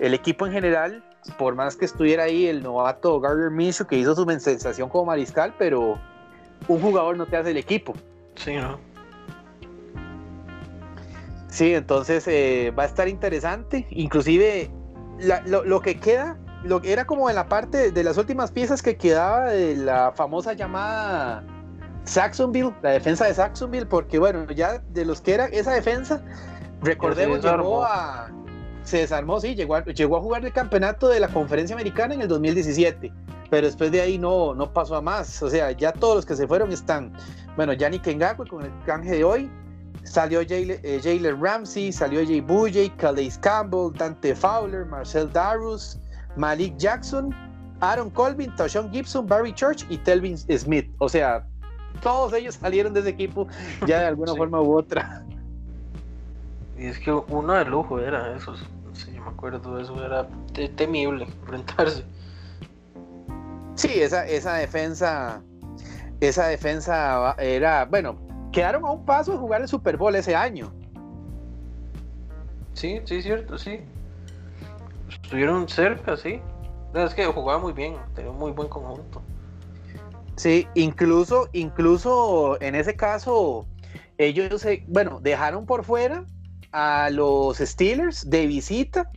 El 0.00 0.14
equipo 0.14 0.46
en 0.46 0.52
general, 0.52 1.04
por 1.38 1.54
más 1.54 1.76
que 1.76 1.84
estuviera 1.84 2.24
ahí 2.24 2.46
el 2.46 2.62
novato 2.62 3.20
Gardner 3.20 3.50
Minshew, 3.50 3.86
que 3.86 3.96
hizo 3.96 4.14
su 4.14 4.24
sensación 4.40 4.88
como 4.88 5.06
mariscal, 5.06 5.54
pero 5.58 5.98
un 6.68 6.80
jugador 6.80 7.16
no 7.16 7.26
te 7.26 7.36
hace 7.36 7.50
el 7.52 7.56
equipo. 7.56 7.94
Sí, 8.34 8.56
¿no? 8.56 8.78
Sí, 11.56 11.72
entonces 11.72 12.28
eh, 12.28 12.70
va 12.78 12.82
a 12.82 12.86
estar 12.86 13.08
interesante. 13.08 13.86
Inclusive 13.88 14.70
lo, 15.46 15.80
que 15.80 15.98
queda, 15.98 16.36
lo 16.62 16.82
que 16.82 16.92
era 16.92 17.06
como 17.06 17.30
en 17.30 17.36
la 17.36 17.48
parte 17.48 17.92
de 17.92 18.04
las 18.04 18.18
últimas 18.18 18.50
piezas 18.50 18.82
que 18.82 18.98
quedaba 18.98 19.46
de 19.46 19.74
la 19.74 20.12
famosa 20.12 20.52
llamada 20.52 21.42
Saxonville, 22.04 22.74
la 22.82 22.90
defensa 22.90 23.24
de 23.24 23.32
Saxonville, 23.32 23.86
porque 23.86 24.18
bueno, 24.18 24.44
ya 24.52 24.82
de 24.90 25.06
los 25.06 25.22
que 25.22 25.32
era 25.32 25.46
esa 25.46 25.72
defensa, 25.72 26.22
recordemos, 26.82 27.42
llegó 27.42 27.82
a... 27.84 28.30
Se 28.82 28.98
desarmó, 28.98 29.40
sí, 29.40 29.54
llegó 29.54 29.76
a, 29.76 29.84
llegó 29.86 30.18
a 30.18 30.20
jugar 30.20 30.44
el 30.44 30.52
campeonato 30.52 31.08
de 31.08 31.20
la 31.20 31.28
conferencia 31.28 31.74
americana 31.74 32.12
en 32.12 32.20
el 32.20 32.28
2017, 32.28 33.10
pero 33.48 33.66
después 33.66 33.90
de 33.90 34.02
ahí 34.02 34.18
no, 34.18 34.52
no 34.52 34.74
pasó 34.74 34.94
a 34.94 35.00
más. 35.00 35.42
O 35.42 35.48
sea, 35.48 35.70
ya 35.70 35.92
todos 35.92 36.16
los 36.16 36.26
que 36.26 36.36
se 36.36 36.46
fueron 36.46 36.70
están, 36.70 37.14
bueno, 37.56 37.72
Yannick 37.72 38.06
Ngakwe 38.06 38.46
con 38.46 38.62
el 38.62 38.72
canje 38.84 39.12
de 39.12 39.24
hoy, 39.24 39.50
Salió 40.06 40.40
Jalen 40.40 40.80
eh, 40.82 41.36
Ramsey, 41.38 41.92
salió 41.92 42.24
Jay 42.24 42.40
Bouye, 42.40 42.90
Calais 42.96 43.36
Campbell, 43.38 43.92
Dante 43.92 44.34
Fowler, 44.34 44.86
Marcel 44.86 45.30
Darus, 45.32 45.98
Malik 46.36 46.76
Jackson, 46.76 47.34
Aaron 47.80 48.08
Colvin, 48.10 48.54
Tashon 48.54 48.90
Gibson, 48.92 49.26
Barry 49.26 49.52
Church 49.52 49.84
y 49.90 49.98
Telvin 49.98 50.38
Smith. 50.38 50.88
O 50.98 51.08
sea, 51.08 51.46
todos 52.02 52.32
ellos 52.32 52.54
salieron 52.54 52.94
de 52.94 53.00
ese 53.00 53.10
equipo 53.10 53.48
ya 53.86 54.00
de 54.00 54.06
alguna 54.06 54.34
forma 54.36 54.60
u 54.60 54.76
otra. 54.78 55.24
Y 56.78 56.86
es 56.86 56.98
que 56.98 57.12
uno 57.12 57.52
de 57.54 57.64
lujo 57.64 57.98
era 57.98 58.34
eso. 58.36 58.54
Sí, 58.92 59.10
me 59.10 59.28
acuerdo, 59.28 59.78
eso 59.78 60.02
era 60.04 60.26
temible 60.76 61.24
enfrentarse. 61.24 62.04
Sí, 63.74 63.90
esa, 64.00 64.26
esa 64.26 64.54
defensa 64.54 65.42
esa 66.20 66.46
defensa 66.48 67.34
era, 67.38 67.84
bueno, 67.84 68.16
quedaron 68.56 68.86
a 68.86 68.90
un 68.90 69.04
paso 69.04 69.32
de 69.32 69.38
jugar 69.38 69.60
el 69.60 69.68
Super 69.68 69.98
Bowl 69.98 70.16
ese 70.16 70.34
año. 70.34 70.72
Sí, 72.72 73.02
sí, 73.04 73.20
cierto, 73.20 73.58
sí. 73.58 73.80
Estuvieron 75.10 75.68
cerca, 75.68 76.16
sí. 76.16 76.40
Es 76.94 77.12
que 77.12 77.26
jugaba 77.26 77.58
muy 77.58 77.74
bien, 77.74 77.96
tenía 78.14 78.30
un 78.30 78.38
muy 78.38 78.52
buen 78.52 78.70
conjunto. 78.70 79.20
Sí, 80.36 80.66
incluso, 80.74 81.50
incluso 81.52 82.56
en 82.62 82.74
ese 82.76 82.96
caso, 82.96 83.66
ellos, 84.16 84.66
bueno, 84.86 85.20
dejaron 85.20 85.66
por 85.66 85.84
fuera 85.84 86.24
a 86.72 87.10
los 87.10 87.58
Steelers 87.58 88.30
de 88.30 88.46
visita. 88.46 89.10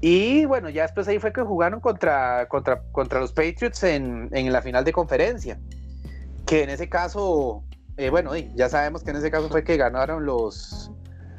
Y 0.00 0.44
bueno, 0.46 0.70
ya 0.70 0.82
después 0.82 1.06
ahí 1.06 1.20
fue 1.20 1.32
que 1.32 1.42
jugaron 1.42 1.78
contra, 1.78 2.48
contra, 2.48 2.82
contra 2.90 3.20
los 3.20 3.32
Patriots 3.32 3.84
en, 3.84 4.28
en 4.32 4.52
la 4.52 4.60
final 4.60 4.84
de 4.84 4.92
conferencia. 4.92 5.60
Que 6.46 6.64
en 6.64 6.70
ese 6.70 6.88
caso, 6.88 7.62
eh, 7.96 8.10
bueno, 8.10 8.32
ya 8.36 8.68
sabemos 8.68 9.02
que 9.02 9.10
en 9.10 9.16
ese 9.16 9.30
caso 9.30 9.48
fue 9.48 9.64
que 9.64 9.76
ganaron 9.76 10.26
los, 10.26 10.90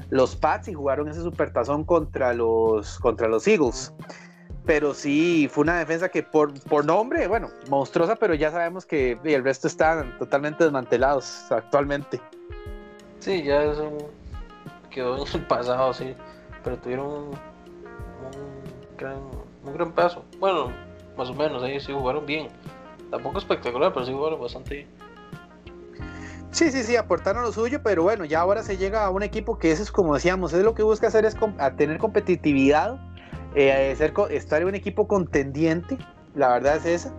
los 0.09 0.35
Pats 0.35 0.67
y 0.67 0.73
jugaron 0.73 1.07
ese 1.07 1.21
supertazón 1.21 1.83
contra 1.83 2.33
los, 2.33 2.97
contra 2.99 3.27
los 3.27 3.47
Eagles. 3.47 3.93
Pero 4.65 4.93
sí, 4.93 5.47
fue 5.49 5.63
una 5.63 5.79
defensa 5.79 6.09
que 6.09 6.23
por, 6.23 6.53
por 6.63 6.83
nombre, 6.83 7.27
bueno, 7.27 7.49
monstruosa, 7.69 8.15
pero 8.15 8.33
ya 8.33 8.51
sabemos 8.51 8.85
que 8.85 9.17
el 9.23 9.43
resto 9.43 9.67
están 9.67 10.17
totalmente 10.17 10.63
desmantelados 10.63 11.49
actualmente. 11.51 12.19
Sí, 13.19 13.43
ya 13.43 13.63
eso 13.63 13.91
quedó 14.89 15.25
en 15.25 15.33
el 15.33 15.45
pasado, 15.47 15.93
sí. 15.93 16.13
Pero 16.63 16.77
tuvieron 16.77 17.07
un, 17.07 17.31
gran, 18.97 19.17
un 19.63 19.73
gran 19.73 19.91
paso. 19.93 20.23
Bueno, 20.39 20.71
más 21.17 21.29
o 21.29 21.33
menos, 21.33 21.63
ahí 21.63 21.79
sí 21.79 21.93
jugaron 21.93 22.25
bien. 22.25 22.49
Tampoco 23.09 23.37
espectacular, 23.37 23.93
pero 23.93 24.05
sí 24.05 24.11
jugaron 24.11 24.41
bastante 24.41 24.75
bien. 24.75 25.06
Sí, 26.57 26.71
sí, 26.71 26.81
sí, 26.81 26.95
aportaron 26.95 27.43
lo 27.43 27.51
suyo, 27.51 27.83
pero 27.83 28.01
bueno, 28.01 28.25
ya 28.25 28.39
ahora 28.39 28.63
se 28.63 28.77
llega 28.77 29.05
a 29.05 29.11
un 29.11 29.21
equipo 29.21 29.59
que 29.59 29.71
eso 29.71 29.83
es 29.83 29.91
como 29.91 30.15
decíamos, 30.15 30.53
es 30.53 30.63
lo 30.63 30.73
que 30.73 30.81
busca 30.81 31.05
hacer 31.05 31.23
es 31.23 31.37
tener 31.77 31.99
competitividad, 31.99 32.99
eh, 33.53 33.95
estar 34.31 34.61
en 34.63 34.67
un 34.67 34.73
equipo 34.73 35.07
contendiente, 35.07 35.99
la 36.33 36.47
verdad 36.47 36.77
es 36.77 36.85
esa. 36.87 37.13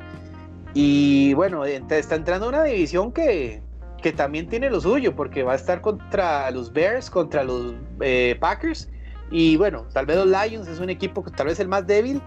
Y 0.74 1.34
bueno, 1.34 1.64
está 1.64 2.16
entrando 2.16 2.48
una 2.48 2.64
división 2.64 3.12
que, 3.12 3.62
que 4.02 4.10
también 4.12 4.48
tiene 4.48 4.70
lo 4.70 4.80
suyo, 4.80 5.14
porque 5.14 5.44
va 5.44 5.52
a 5.52 5.54
estar 5.54 5.82
contra 5.82 6.50
los 6.50 6.72
Bears, 6.72 7.08
contra 7.08 7.44
los 7.44 7.76
eh, 8.00 8.36
Packers, 8.40 8.90
y 9.30 9.56
bueno, 9.56 9.86
tal 9.92 10.06
vez 10.06 10.16
los 10.16 10.26
Lions 10.26 10.66
es 10.66 10.80
un 10.80 10.90
equipo 10.90 11.22
que 11.22 11.30
tal 11.30 11.46
vez 11.46 11.60
el 11.60 11.68
más 11.68 11.86
débil 11.86 12.20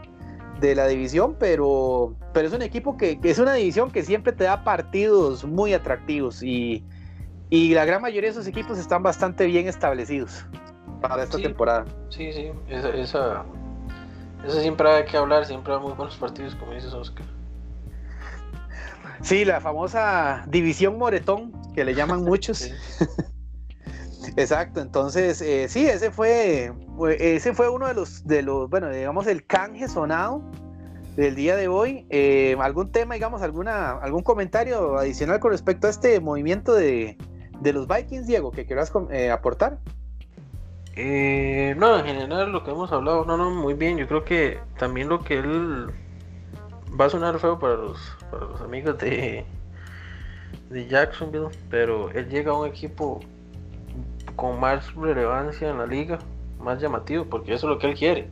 de 0.62 0.76
la 0.76 0.88
división, 0.88 1.36
pero, 1.38 2.16
pero 2.34 2.48
es 2.48 2.54
un 2.54 2.62
equipo 2.62 2.96
que, 2.96 3.20
que, 3.20 3.32
es 3.32 3.38
una 3.38 3.52
división 3.56 3.92
que 3.92 4.02
siempre 4.02 4.32
te 4.32 4.46
da 4.46 4.64
partidos 4.64 5.44
muy 5.44 5.74
atractivos 5.74 6.42
y, 6.42 6.86
y 7.52 7.74
la 7.74 7.84
gran 7.84 8.02
mayoría 8.02 8.30
de 8.30 8.32
esos 8.32 8.48
equipos 8.48 8.80
están 8.80 9.04
bastante 9.04 9.46
bien 9.46 9.68
establecidos 9.68 10.46
para 11.02 11.24
esta 11.24 11.38
temporada. 11.38 11.86
Sí, 12.10 12.32
sí, 12.32 12.50
esa, 12.70 12.90
esa, 12.96 13.46
siempre 14.48 14.90
hay 14.90 15.06
que 15.06 15.18
hablar, 15.18 15.46
siempre 15.46 15.74
hay 15.74 15.82
muy 15.82 15.92
buenos 15.92 16.16
partidos, 16.16 16.56
como 16.56 16.72
dices 16.72 16.94
Oscar. 16.94 17.26
Sí, 19.22 19.44
la 19.44 19.60
famosa 19.60 20.46
división 20.48 20.98
Moretón, 20.98 21.52
que 21.76 21.84
le 21.84 21.94
llaman 21.94 22.24
muchos. 22.24 22.72
Exacto, 24.38 24.80
entonces 24.80 25.42
eh, 25.42 25.68
sí, 25.68 25.86
ese 25.86 26.10
fue, 26.10 26.72
ese 27.20 27.54
fue 27.54 27.68
uno 27.68 27.86
de 27.88 27.96
los, 27.96 28.26
de 28.26 28.44
los, 28.44 28.70
bueno, 28.70 28.90
digamos 28.90 29.28
el 29.28 29.46
canje 29.46 29.90
sonado 29.90 30.42
del 31.18 31.36
día 31.36 31.58
de 31.58 31.68
hoy. 31.68 32.06
Eh, 32.12 32.56
¿Algún 32.62 32.94
tema, 32.94 33.16
digamos, 33.16 33.42
alguna, 33.42 33.92
algún 33.98 34.24
comentario 34.24 34.98
adicional 34.98 35.42
con 35.42 35.52
respecto 35.52 35.88
a 35.88 35.90
este 35.90 36.22
movimiento 36.22 36.74
de, 36.74 37.18
de 37.62 37.74
los 37.74 37.88
Vikings, 37.88 38.28
Diego, 38.28 38.52
que 38.52 38.66
quieras 38.66 38.92
eh, 39.12 39.32
aportar. 39.32 39.78
Eh, 40.96 41.74
no, 41.78 41.98
en 42.00 42.06
general 42.06 42.52
lo 42.52 42.64
que 42.64 42.72
hemos 42.72 42.92
hablado, 42.92 43.24
no, 43.24 43.38
no, 43.38 43.52
muy 43.52 43.76
bien. 43.76 43.98
Yo 43.98 44.08
creo 44.08 44.26
que 44.26 44.60
también 44.78 45.08
lo 45.08 45.24
que 45.24 45.40
él 45.40 45.88
va 47.00 47.06
a 47.06 47.10
sonar 47.10 47.40
feo 47.40 47.60
para 47.60 47.76
los, 47.76 47.98
para 48.30 48.46
los 48.46 48.62
amigos 48.62 48.98
de, 48.98 49.46
de 50.70 50.88
Jacksonville, 50.88 51.50
pero 51.70 52.10
él 52.12 52.28
llega 52.30 52.52
a 52.52 52.58
un 52.58 52.68
equipo 52.68 53.22
con 54.36 54.60
más 54.60 54.94
relevancia 54.96 55.70
en 55.70 55.78
la 55.78 55.86
liga, 55.86 56.20
más 56.60 56.82
llamativo, 56.82 57.26
porque 57.26 57.54
eso 57.54 57.68
es 57.68 57.74
lo 57.74 57.80
que 57.80 57.88
él 57.88 57.96
quiere. 57.96 58.28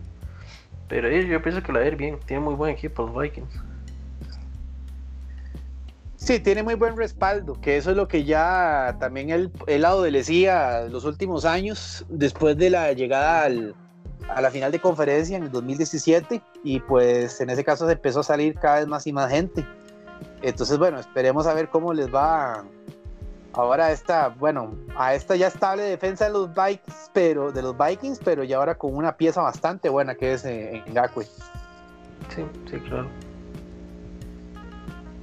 Pero 0.87 1.07
yo 1.07 1.41
pienso 1.41 1.61
que 1.61 1.71
la 1.71 1.81
va 1.81 1.89
bien, 1.91 2.19
tiene 2.25 2.43
muy 2.43 2.55
buen 2.55 2.71
equipo 2.71 3.03
los 3.03 3.15
Vikings. 3.15 3.68
Sí, 6.19 6.37
tiene 6.41 6.63
muy 6.63 6.75
buen 6.75 6.97
respaldo, 6.97 7.59
que 7.61 7.77
eso 7.77 7.91
es 7.91 7.97
lo 7.97 8.09
que 8.09 8.25
ya 8.25 8.97
también 8.99 9.29
él, 9.29 9.51
él 9.67 9.85
adolecía 9.85 10.81
los 10.81 11.05
últimos 11.05 11.45
años, 11.45 12.05
después 12.09 12.57
de 12.57 12.69
la 12.69 12.91
llegada 12.91 13.47
a 14.27 14.41
la 14.41 14.51
final 14.51 14.69
de 14.73 14.79
conferencia 14.79 15.37
en 15.37 15.43
el 15.43 15.51
2017, 15.51 16.41
y 16.65 16.81
pues 16.81 17.39
en 17.39 17.49
ese 17.49 17.63
caso 17.63 17.87
se 17.87 17.93
empezó 17.93 18.19
a 18.19 18.23
salir 18.23 18.55
cada 18.55 18.79
vez 18.79 18.87
más 18.87 19.07
y 19.07 19.13
más 19.13 19.31
gente. 19.31 19.65
Entonces, 20.41 20.77
bueno, 20.77 20.99
esperemos 20.99 21.47
a 21.47 21.53
ver 21.53 21.69
cómo 21.69 21.93
les 21.93 22.13
va 22.13 22.65
ahora 23.53 23.93
esta, 23.93 24.27
bueno, 24.27 24.75
a 24.97 25.15
esta 25.15 25.37
ya 25.37 25.47
estable 25.47 25.83
defensa 25.83 26.25
de 26.25 26.31
los 26.31 26.49
Vikings, 26.49 27.11
pero 27.13 27.53
de 27.53 27.61
los 27.61 27.77
Vikings, 27.77 28.19
pero 28.23 28.43
ya 28.43 28.57
ahora 28.57 28.75
con 28.75 28.93
una 28.93 29.15
pieza 29.15 29.41
bastante 29.41 29.87
buena 29.87 30.15
que 30.15 30.33
es 30.33 30.43
eh, 30.43 30.83
en 30.85 30.93
Gakwe. 30.93 31.23
Sí, 31.23 32.45
sí, 32.69 32.77
claro. 32.81 33.07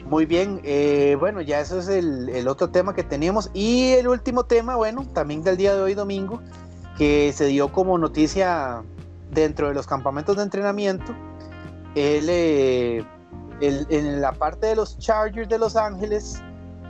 Muy 0.08 0.24
bien, 0.24 0.60
eh, 0.62 1.16
bueno, 1.18 1.40
ya 1.40 1.60
eso 1.60 1.80
es 1.80 1.88
el, 1.88 2.46
otro 2.46 2.70
tema 2.70 2.94
que 2.94 3.02
teníamos. 3.02 3.50
Y 3.54 3.92
el 3.92 4.06
último 4.06 4.44
tema, 4.44 4.76
bueno, 4.76 5.04
también 5.12 5.42
del 5.42 5.56
día 5.56 5.74
de 5.74 5.82
hoy 5.82 5.94
domingo, 5.94 6.40
que 6.96 7.32
se 7.32 7.46
dio 7.46 7.72
como 7.72 7.98
noticia 7.98 8.82
dentro 9.32 9.66
de 9.68 9.74
los 9.74 9.86
campamentos 9.86 10.36
de 10.36 10.44
entrenamiento. 10.44 11.12
Eh, 11.96 13.04
en 13.60 14.20
la 14.20 14.32
parte 14.32 14.68
de 14.68 14.76
los 14.76 14.98
Chargers 14.98 15.48
de 15.48 15.58
Los 15.58 15.76
Ángeles 15.76 16.42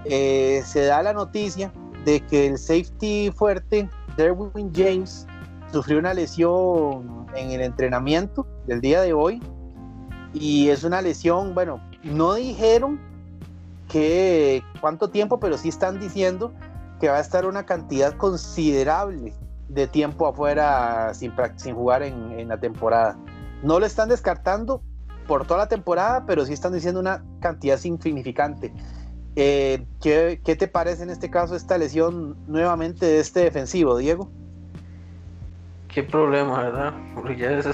eh, 0.05 0.63
se 0.67 0.85
da 0.85 1.03
la 1.03 1.13
noticia 1.13 1.73
de 2.05 2.21
que 2.21 2.49
el 2.49 2.59
safety 2.59 3.33
fuerte, 3.35 3.89
Derwin 4.17 4.73
James, 4.75 5.27
sufrió 5.73 5.99
una 5.99 6.13
lesión 6.13 7.27
en 7.35 7.51
el 7.51 7.63
entrenamiento 7.63 8.47
del 8.67 8.81
día 8.83 9.01
de 9.01 9.15
hoy. 9.15 9.43
Y 10.35 10.69
es 10.69 10.85
una 10.85 11.01
lesión, 11.01 11.55
bueno, 11.55 11.81
no 12.05 12.35
dijeron 12.35 13.01
cuánto 14.81 15.11
tiempo, 15.11 15.39
pero 15.41 15.59
sí 15.59 15.69
están 15.69 15.99
diciendo 15.99 16.53
que 17.01 17.09
va 17.09 17.17
a 17.17 17.21
estar 17.21 17.47
una 17.47 17.67
cantidad 17.67 18.17
considerable 18.17 19.35
de 19.69 19.87
tiempo 19.87 20.27
afuera 20.27 21.13
sin, 21.15 21.33
jugar 21.75 22.03
en, 22.03 22.49
la 22.49 22.59
temporada. 22.59 23.19
No 23.63 23.81
lo 23.81 23.87
están 23.87 24.09
descartando 24.09 24.83
por 25.27 25.47
toda 25.47 25.61
la 25.61 25.69
temporada, 25.69 26.25
pero 26.27 26.45
sí 26.47 26.53
están 26.53 26.73
diciendo 26.73 27.01
una 27.01 27.25
cantidad 27.41 27.79
significante. 27.79 28.73
Eh, 29.35 29.85
¿qué, 30.01 30.41
¿Qué 30.45 30.57
te 30.57 30.69
parece 30.69 31.03
en 31.03 31.11
este 31.11 31.31
caso 31.31 31.57
esta 31.57 31.77
lesión 31.77 32.37
nuevamente 32.47 33.07
de 33.07 33.21
este 33.21 33.41
defensivo, 33.41 33.99
Diego? 33.99 34.31
Qué 35.89 36.03
problema, 36.03 36.63
¿verdad? 36.63 36.95
Porque 37.15 37.37
ya 37.37 37.51
es 37.51 37.67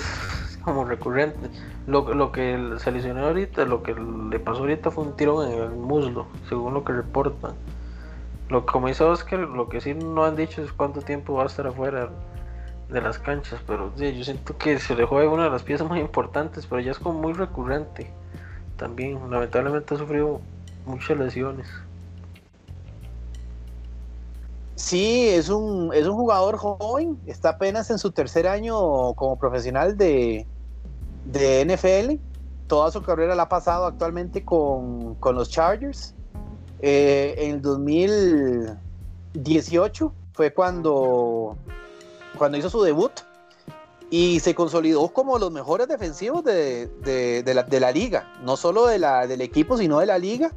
como 0.65 0.85
recurrente. 0.85 1.51
Lo, 1.87 2.15
lo 2.15 2.31
que 2.31 2.77
se 2.79 2.93
lesionó 2.93 3.27
ahorita, 3.27 3.65
lo 3.65 3.83
que 3.83 3.95
le 3.95 4.39
pasó 4.39 4.61
ahorita 4.61 4.91
fue 4.91 5.05
un 5.05 5.17
tirón 5.17 5.51
en 5.51 5.61
el 5.61 5.71
muslo, 5.71 6.27
según 6.49 6.75
lo 6.75 6.85
que 6.85 6.93
reportan. 6.93 7.55
Lo 8.49 8.67
como 8.67 8.89
dice 8.89 9.03
Oscar, 9.03 9.41
lo 9.41 9.69
que 9.69 9.81
sí 9.81 9.95
no 9.95 10.25
han 10.25 10.37
dicho 10.37 10.63
es 10.63 10.73
cuánto 10.73 11.01
tiempo 11.01 11.35
va 11.35 11.45
a 11.45 11.47
estar 11.47 11.67
afuera 11.67 12.11
de 12.89 13.01
las 13.01 13.19
canchas, 13.19 13.61
pero 13.67 13.93
yo 13.97 14.25
siento 14.25 14.57
que 14.59 14.79
se 14.79 14.95
le 14.95 15.07
juega 15.07 15.31
una 15.31 15.45
de 15.45 15.51
las 15.51 15.63
piezas 15.63 15.89
más 15.89 15.99
importantes, 15.99 16.67
pero 16.67 16.81
ya 16.81 16.91
es 16.91 16.99
como 16.99 17.19
muy 17.19 17.33
recurrente. 17.33 18.11
También, 18.77 19.19
lamentablemente 19.31 19.95
ha 19.95 19.99
sufrido 19.99 20.41
muchas 20.85 21.19
lesiones. 21.19 21.67
Sí, 24.75 25.29
es 25.29 25.49
un, 25.49 25.93
es 25.95 26.07
un 26.07 26.15
jugador 26.15 26.57
joven, 26.57 27.19
está 27.27 27.51
apenas 27.51 27.91
en 27.91 27.99
su 27.99 28.11
tercer 28.11 28.47
año 28.47 29.15
como 29.15 29.39
profesional 29.39 29.97
de, 29.97 30.47
de 31.25 31.65
NFL. 31.65 32.21
Toda 32.67 32.91
su 32.91 33.01
carrera 33.03 33.35
la 33.35 33.45
ha 33.45 33.49
pasado 33.49 33.87
actualmente 33.87 34.45
con, 34.45 35.17
los 35.21 35.49
Chargers. 35.51 36.15
Eh, 36.81 37.35
en 37.39 37.55
el 37.57 37.63
2018 37.63 40.13
fue 40.33 40.53
cuando, 40.53 41.57
cuando 42.37 42.59
hizo 42.59 42.69
su 42.71 42.83
debut 42.83 43.13
y 44.11 44.41
se 44.41 44.53
consolidó 44.55 45.09
como 45.09 45.39
los 45.39 45.51
mejores 45.51 45.89
defensivos 45.89 46.45
de, 46.45 46.91
la, 47.47 47.63
de 47.63 47.81
la, 47.81 47.93
liga, 47.93 48.31
no 48.43 48.59
solo 48.59 48.87
de 48.87 48.99
la, 48.99 49.27
del 49.27 49.41
equipo, 49.41 49.79
sino 49.79 50.01
de 50.01 50.07
la 50.07 50.19
liga, 50.19 50.53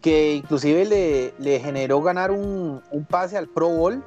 que 0.00 0.32
inclusive 0.34 0.86
le, 0.86 1.34
le 1.38 1.60
generó 1.60 2.00
ganar 2.00 2.30
un, 2.30 2.82
un, 2.90 3.04
pase 3.04 3.36
al 3.36 3.46
Pro 3.48 3.68
Bowl. 3.68 4.02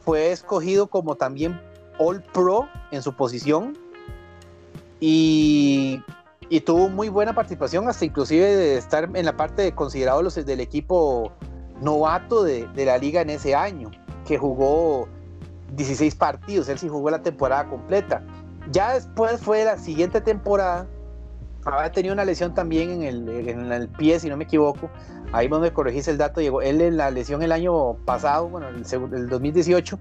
Fue 0.00 0.32
escogido 0.32 0.88
como 0.88 1.14
también 1.14 1.60
All 1.98 2.22
Pro 2.22 2.68
en 2.90 3.02
su 3.02 3.12
posición 3.12 3.78
y 5.00 6.02
y 6.48 6.60
tuvo 6.60 6.88
muy 6.88 7.08
buena 7.08 7.34
participación, 7.34 7.88
hasta 7.88 8.04
inclusive 8.04 8.44
de 8.44 8.76
estar 8.76 9.10
en 9.14 9.24
la 9.24 9.36
parte 9.36 9.62
de 9.62 9.72
considerado 9.72 10.22
los, 10.22 10.34
del 10.34 10.60
equipo 10.60 11.32
novato 11.80 12.42
de, 12.42 12.66
de, 12.68 12.84
la 12.84 12.98
liga 12.98 13.20
en 13.20 13.30
ese 13.30 13.54
año, 13.54 13.90
que 14.26 14.38
jugó 14.38 15.08
16 15.74 16.14
partidos, 16.14 16.68
él 16.68 16.78
sí 16.78 16.88
jugó 16.88 17.10
la 17.10 17.22
temporada 17.22 17.68
completa. 17.68 18.22
Ya 18.70 18.94
después 18.94 19.40
fue 19.40 19.64
la 19.64 19.76
siguiente 19.78 20.20
temporada, 20.20 20.86
había 21.64 21.90
tenido 21.90 22.14
una 22.14 22.24
lesión 22.24 22.54
también 22.54 22.90
en 22.90 23.02
el, 23.02 23.28
en 23.28 23.72
el 23.72 23.88
pie, 23.88 24.20
si 24.20 24.28
no 24.28 24.36
me 24.36 24.44
equivoco, 24.44 24.88
ahí 25.32 25.48
donde 25.48 25.72
corregís 25.72 26.06
el 26.06 26.16
dato, 26.16 26.40
llegó 26.40 26.62
él 26.62 26.80
en 26.80 26.96
la 26.96 27.10
lesión 27.10 27.42
el 27.42 27.50
año 27.50 27.94
pasado, 28.04 28.48
bueno, 28.48 28.68
el, 28.68 28.84
el 29.14 29.28
2018, 29.28 29.98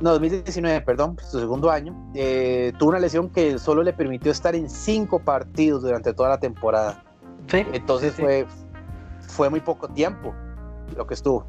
no, 0.00 0.10
2019, 0.10 0.82
perdón, 0.82 1.16
su 1.22 1.40
segundo 1.40 1.70
año, 1.70 1.94
eh, 2.14 2.72
tuvo 2.78 2.90
una 2.90 2.98
lesión 2.98 3.30
que 3.30 3.58
solo 3.58 3.82
le 3.82 3.92
permitió 3.92 4.30
estar 4.30 4.54
en 4.54 4.68
cinco 4.68 5.20
partidos 5.20 5.82
durante 5.82 6.12
toda 6.12 6.28
la 6.30 6.38
temporada. 6.38 7.02
Sí. 7.48 7.64
Entonces 7.72 8.14
Fue, 8.14 8.46
fue 9.20 9.48
muy 9.48 9.60
poco 9.60 9.88
tiempo 9.88 10.34
lo 10.96 11.06
que 11.06 11.14
estuvo. 11.14 11.46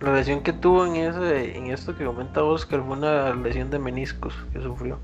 La 0.00 0.12
lesión 0.12 0.42
que 0.42 0.52
tuvo 0.52 0.86
en 0.86 0.96
ese, 0.96 1.56
en 1.56 1.66
esto 1.68 1.94
que 1.96 2.04
comenta 2.04 2.42
Oscar 2.42 2.82
fue 2.84 2.96
una 2.96 3.34
lesión 3.34 3.70
de 3.70 3.78
meniscos 3.78 4.34
que 4.52 4.60
sufrió. 4.60 4.98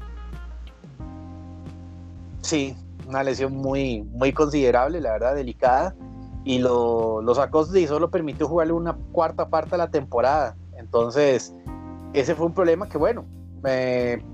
Sí, 2.42 2.76
una 3.06 3.22
lesión 3.22 3.56
muy, 3.56 4.02
muy 4.02 4.32
considerable, 4.32 5.00
la 5.00 5.12
verdad, 5.12 5.34
delicada. 5.34 5.94
Y 6.44 6.58
lo, 6.58 7.22
lo 7.22 7.34
sacó 7.34 7.66
y 7.74 7.86
solo 7.86 8.10
permitió 8.10 8.46
jugarle 8.46 8.74
una 8.74 8.94
cuarta 9.12 9.48
parte 9.48 9.70
de 9.72 9.78
la 9.78 9.90
temporada. 9.90 10.56
Entonces, 10.76 11.54
ese 12.14 12.34
fue 12.34 12.46
un 12.46 12.54
problema 12.54 12.88
que, 12.88 12.96
bueno, 12.96 13.26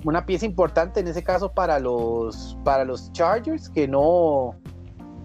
una 0.04 0.26
pieza 0.26 0.44
importante 0.44 1.00
en 1.00 1.08
ese 1.08 1.22
caso 1.22 1.52
para 1.52 1.78
los, 1.78 2.58
para 2.64 2.84
los 2.84 3.12
Chargers, 3.12 3.68
que 3.68 3.86
no, 3.86 4.56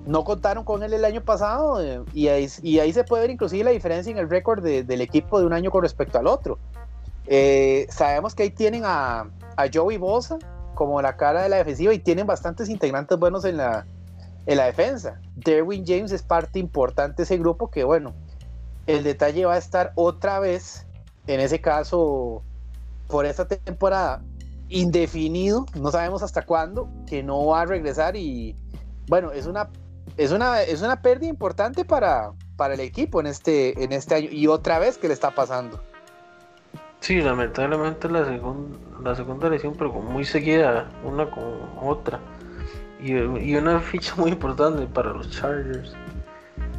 no 0.05 0.23
contaron 0.23 0.63
con 0.63 0.83
él 0.83 0.93
el 0.93 1.05
año 1.05 1.23
pasado, 1.23 1.81
eh, 1.81 2.01
y, 2.13 2.27
ahí, 2.27 2.47
y, 2.61 2.79
ahí, 2.79 2.93
se 2.93 3.03
puede 3.03 3.23
ver 3.23 3.31
inclusive 3.31 3.63
la 3.63 3.71
diferencia 3.71 4.11
en 4.11 4.17
el 4.17 4.29
récord 4.29 4.63
de, 4.63 4.83
del 4.83 5.01
equipo 5.01 5.39
de 5.39 5.45
un 5.45 5.53
año 5.53 5.71
con 5.71 5.81
respecto 5.81 6.19
al 6.19 6.27
otro. 6.27 6.59
Eh, 7.27 7.87
sabemos 7.89 8.35
que 8.35 8.43
ahí 8.43 8.51
tienen 8.51 8.83
a, 8.85 9.21
a 9.57 9.65
Joey 9.73 9.97
Bosa 9.97 10.37
como 10.75 11.01
la 11.01 11.17
cara 11.17 11.41
de 11.41 11.49
la 11.49 11.57
defensiva 11.57 11.93
y 11.93 11.99
tienen 11.99 12.27
bastantes 12.27 12.69
integrantes 12.69 13.17
buenos 13.17 13.43
en 13.45 13.57
la, 13.57 13.85
en 14.45 14.57
la 14.57 14.65
defensa. 14.65 15.19
Derwin 15.35 15.83
James 15.85 16.11
es 16.11 16.21
parte 16.21 16.59
importante 16.59 17.17
de 17.17 17.23
ese 17.23 17.37
grupo 17.37 17.71
que, 17.71 17.83
bueno, 17.83 18.13
el 18.85 19.03
detalle 19.03 19.45
va 19.45 19.55
a 19.55 19.57
estar 19.57 19.93
otra 19.95 20.39
vez 20.39 20.84
en 21.27 21.39
ese 21.39 21.59
caso, 21.59 22.43
por 23.07 23.25
esta 23.25 23.47
temporada, 23.47 24.21
indefinido, 24.69 25.65
no 25.79 25.91
sabemos 25.91 26.23
hasta 26.23 26.43
cuándo, 26.43 26.89
que 27.07 27.23
no 27.23 27.45
va 27.45 27.61
a 27.61 27.65
regresar 27.65 28.15
y 28.15 28.55
bueno, 29.07 29.31
es 29.31 29.45
una, 29.45 29.69
es 30.17 30.31
una, 30.31 30.61
es 30.61 30.81
una 30.81 31.01
pérdida 31.01 31.29
importante 31.29 31.85
para, 31.85 32.31
para 32.55 32.73
el 32.73 32.79
equipo 32.79 33.19
en 33.19 33.27
este, 33.27 33.83
en 33.83 33.91
este 33.91 34.15
año 34.15 34.29
y 34.31 34.47
otra 34.47 34.79
vez 34.79 34.97
que 34.97 35.07
le 35.07 35.13
está 35.13 35.31
pasando. 35.31 35.81
Sí, 37.01 37.21
lamentablemente 37.21 38.09
la, 38.09 38.25
segunda 38.25 38.79
la 39.03 39.15
segunda 39.15 39.49
lesión, 39.49 39.75
pero 39.77 39.93
muy 39.93 40.25
seguida, 40.25 40.89
una 41.03 41.29
con 41.29 41.43
otra. 41.79 42.19
Y, 42.99 43.13
y, 43.13 43.55
una 43.55 43.79
ficha 43.79 44.15
muy 44.15 44.31
importante 44.31 44.87
para 44.87 45.11
los 45.11 45.29
Chargers. 45.29 45.93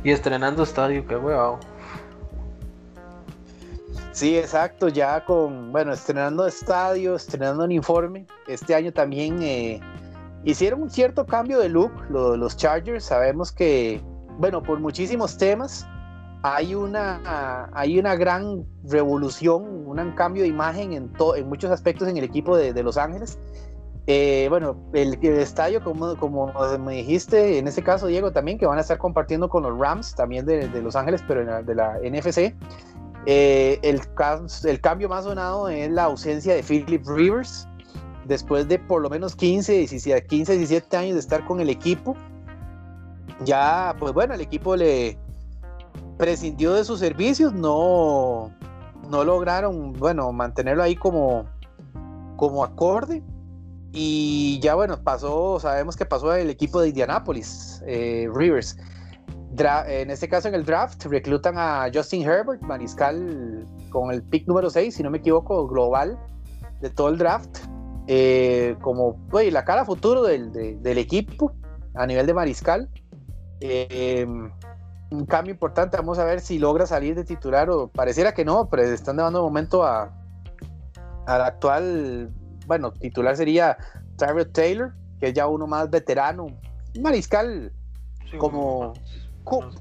Y 0.03 0.11
estrenando 0.11 0.65
estadio, 0.65 1.07
que 1.07 1.17
huevado. 1.17 1.61
Sí, 4.17 4.35
exacto, 4.39 4.89
ya 4.89 5.23
con, 5.27 5.73
bueno, 5.73 5.93
estrenando 5.93 6.47
estadio, 6.47 7.17
estrenando 7.17 7.65
uniforme. 7.65 8.27
Este 8.49 8.75
año 8.75 8.91
también 8.91 9.43
eh, 9.43 9.79
hicieron 10.43 10.81
un 10.81 10.89
cierto 10.89 11.27
cambio 11.27 11.59
de 11.59 11.69
look 11.69 11.93
los 12.09 12.57
Chargers. 12.57 13.05
Sabemos 13.05 13.53
que, 13.53 14.01
bueno, 14.39 14.63
por 14.63 14.81
muchísimos 14.81 15.37
temas 15.37 15.87
hay 16.43 16.75
una, 16.75 17.69
hay 17.75 17.99
una 17.99 18.17
gran 18.17 18.65
revolución, 18.85 19.87
un 19.87 20.13
cambio 20.13 20.45
de 20.45 20.49
imagen 20.49 20.95
en, 20.95 21.13
en 21.37 21.47
muchos 21.47 21.71
aspectos 21.71 22.09
en 22.09 22.17
el 22.17 22.25
equipo 22.25 22.57
de, 22.57 22.83
Los 22.83 22.97
Ángeles. 22.97 23.39
Eh, 24.07 24.47
bueno, 24.49 24.79
el, 24.95 25.23
estadio, 25.23 25.85
como, 25.85 26.17
como 26.17 26.55
me 26.79 26.95
dijiste, 26.95 27.59
en 27.59 27.69
ese 27.69 27.83
caso, 27.83 28.07
Diego, 28.07 28.33
también, 28.33 28.57
que 28.57 28.65
van 28.65 28.79
a 28.79 28.81
estar 28.81 28.97
compartiendo 28.97 29.51
con 29.51 29.63
los 29.63 29.79
Rams, 29.79 30.15
también 30.15 30.47
de, 30.47 30.69
de 30.69 30.81
Los 30.81 30.97
Ángeles, 30.97 31.23
pero 31.29 31.63
de 31.63 31.75
la 31.75 31.99
NFC. 32.03 32.55
Eh, 33.27 33.81
el, 33.83 34.81
cambio 34.81 35.09
más 35.09 35.25
sonado 35.25 35.69
es 35.69 35.91
la 35.91 36.05
ausencia 36.05 36.55
de 36.55 36.63
Philip 36.63 37.05
Rivers, 37.07 37.67
después 38.25 38.69
de 38.69 38.79
por 38.79 39.03
lo 39.03 39.11
menos 39.11 39.35
15, 39.35 39.73
17, 39.73 40.27
15, 40.27 40.57
17 40.57 40.97
años 40.97 41.15
de 41.15 41.21
estar 41.21 41.45
con 41.45 41.61
el 41.61 41.69
equipo. 41.69 42.17
Ya, 43.45 43.97
pues 43.99 44.13
bueno, 44.13 44.35
el 44.35 44.41
equipo 44.41 44.77
le 44.77 45.19
prescindió 46.17 46.73
de 46.75 46.85
sus 46.85 47.01
servicios, 47.01 47.53
no, 47.53 48.53
no 49.11 49.25
lograron, 49.25 49.93
bueno, 49.95 50.33
mantenerlo 50.33 50.85
ahí 50.85 50.95
como, 50.95 51.47
como 52.37 52.63
acorde. 52.63 53.25
Y 53.93 54.61
ya, 54.61 54.77
bueno, 54.77 55.03
pasó, 55.03 55.59
sabemos 55.59 55.97
que 55.97 56.07
pasó 56.07 56.33
el 56.33 56.49
equipo 56.49 56.81
de 56.81 56.89
Indianapolis, 56.89 57.83
eh, 57.87 58.29
Rivers 58.33 58.77
en 59.59 60.11
este 60.11 60.29
caso 60.29 60.49
en 60.49 60.55
el 60.55 60.65
draft 60.65 61.05
reclutan 61.07 61.57
a 61.57 61.89
Justin 61.93 62.23
Herbert, 62.23 62.61
mariscal 62.63 63.67
con 63.91 64.11
el 64.13 64.23
pick 64.23 64.47
número 64.47 64.71
6, 64.71 64.95
si 64.95 65.03
no 65.03 65.11
me 65.11 65.19
equivoco, 65.19 65.67
global 65.67 66.19
de 66.81 66.91
todo 66.91 67.09
el 67.09 67.19
draft, 67.19 67.59
eh, 68.07 68.77
como 68.83 69.19
la 69.33 69.65
cara 69.65 69.85
futuro 69.85 70.23
del, 70.23 70.99
equipo 70.99 71.53
a 71.95 72.07
nivel 72.07 72.27
de 72.27 72.35
mariscal. 72.35 72.89
Eh, 73.61 74.27
un 75.11 75.25
cambio 75.25 75.53
importante, 75.53 75.97
vamos 75.97 76.19
a 76.19 76.25
ver 76.25 76.41
si 76.41 76.59
logra 76.59 76.85
salir 76.87 77.15
de 77.15 77.25
titular 77.25 77.71
o 77.71 77.89
pareciera 77.89 78.35
que 78.35 78.45
no, 78.45 78.69
pero 78.69 78.83
están 78.83 79.17
dando 79.17 79.43
momento 79.43 79.85
a 79.85 80.13
al 81.27 81.43
actual, 81.43 82.31
bueno, 82.67 82.93
titular 82.93 83.37
sería 83.37 83.77
Tyrell 84.17 84.51
Taylor, 84.53 84.95
que 85.19 85.29
es 85.29 85.35
ya 85.35 85.49
uno 85.49 85.67
más 85.67 85.91
veterano, 85.91 86.47
mariscal 87.01 87.73
como 88.39 88.95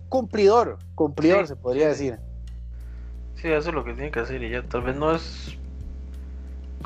cumplidor, 0.10 0.78
cumplidor 0.93 1.47
se 1.47 1.56
podría 1.56 1.89
decir. 1.89 2.19
Sí, 3.36 3.49
eso 3.49 3.69
es 3.69 3.75
lo 3.75 3.84
que 3.84 3.93
tiene 3.93 4.12
que 4.12 4.19
hacer 4.19 4.41
y 4.43 4.49
ya 4.49 4.63
tal 4.63 4.84
vez 4.84 4.95
no 4.95 5.13
es 5.13 5.58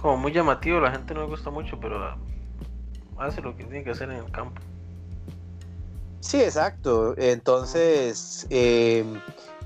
como 0.01 0.17
muy 0.17 0.31
llamativo, 0.31 0.79
la 0.79 0.91
gente 0.91 1.13
no 1.13 1.21
le 1.21 1.27
gusta 1.27 1.49
mucho, 1.49 1.79
pero 1.79 2.15
hace 3.17 3.41
lo 3.41 3.55
que 3.55 3.65
tiene 3.65 3.83
que 3.83 3.91
hacer 3.91 4.09
en 4.09 4.17
el 4.17 4.31
campo. 4.31 4.61
Sí, 6.21 6.41
exacto. 6.41 7.15
Entonces, 7.17 8.47
eh, 8.49 9.03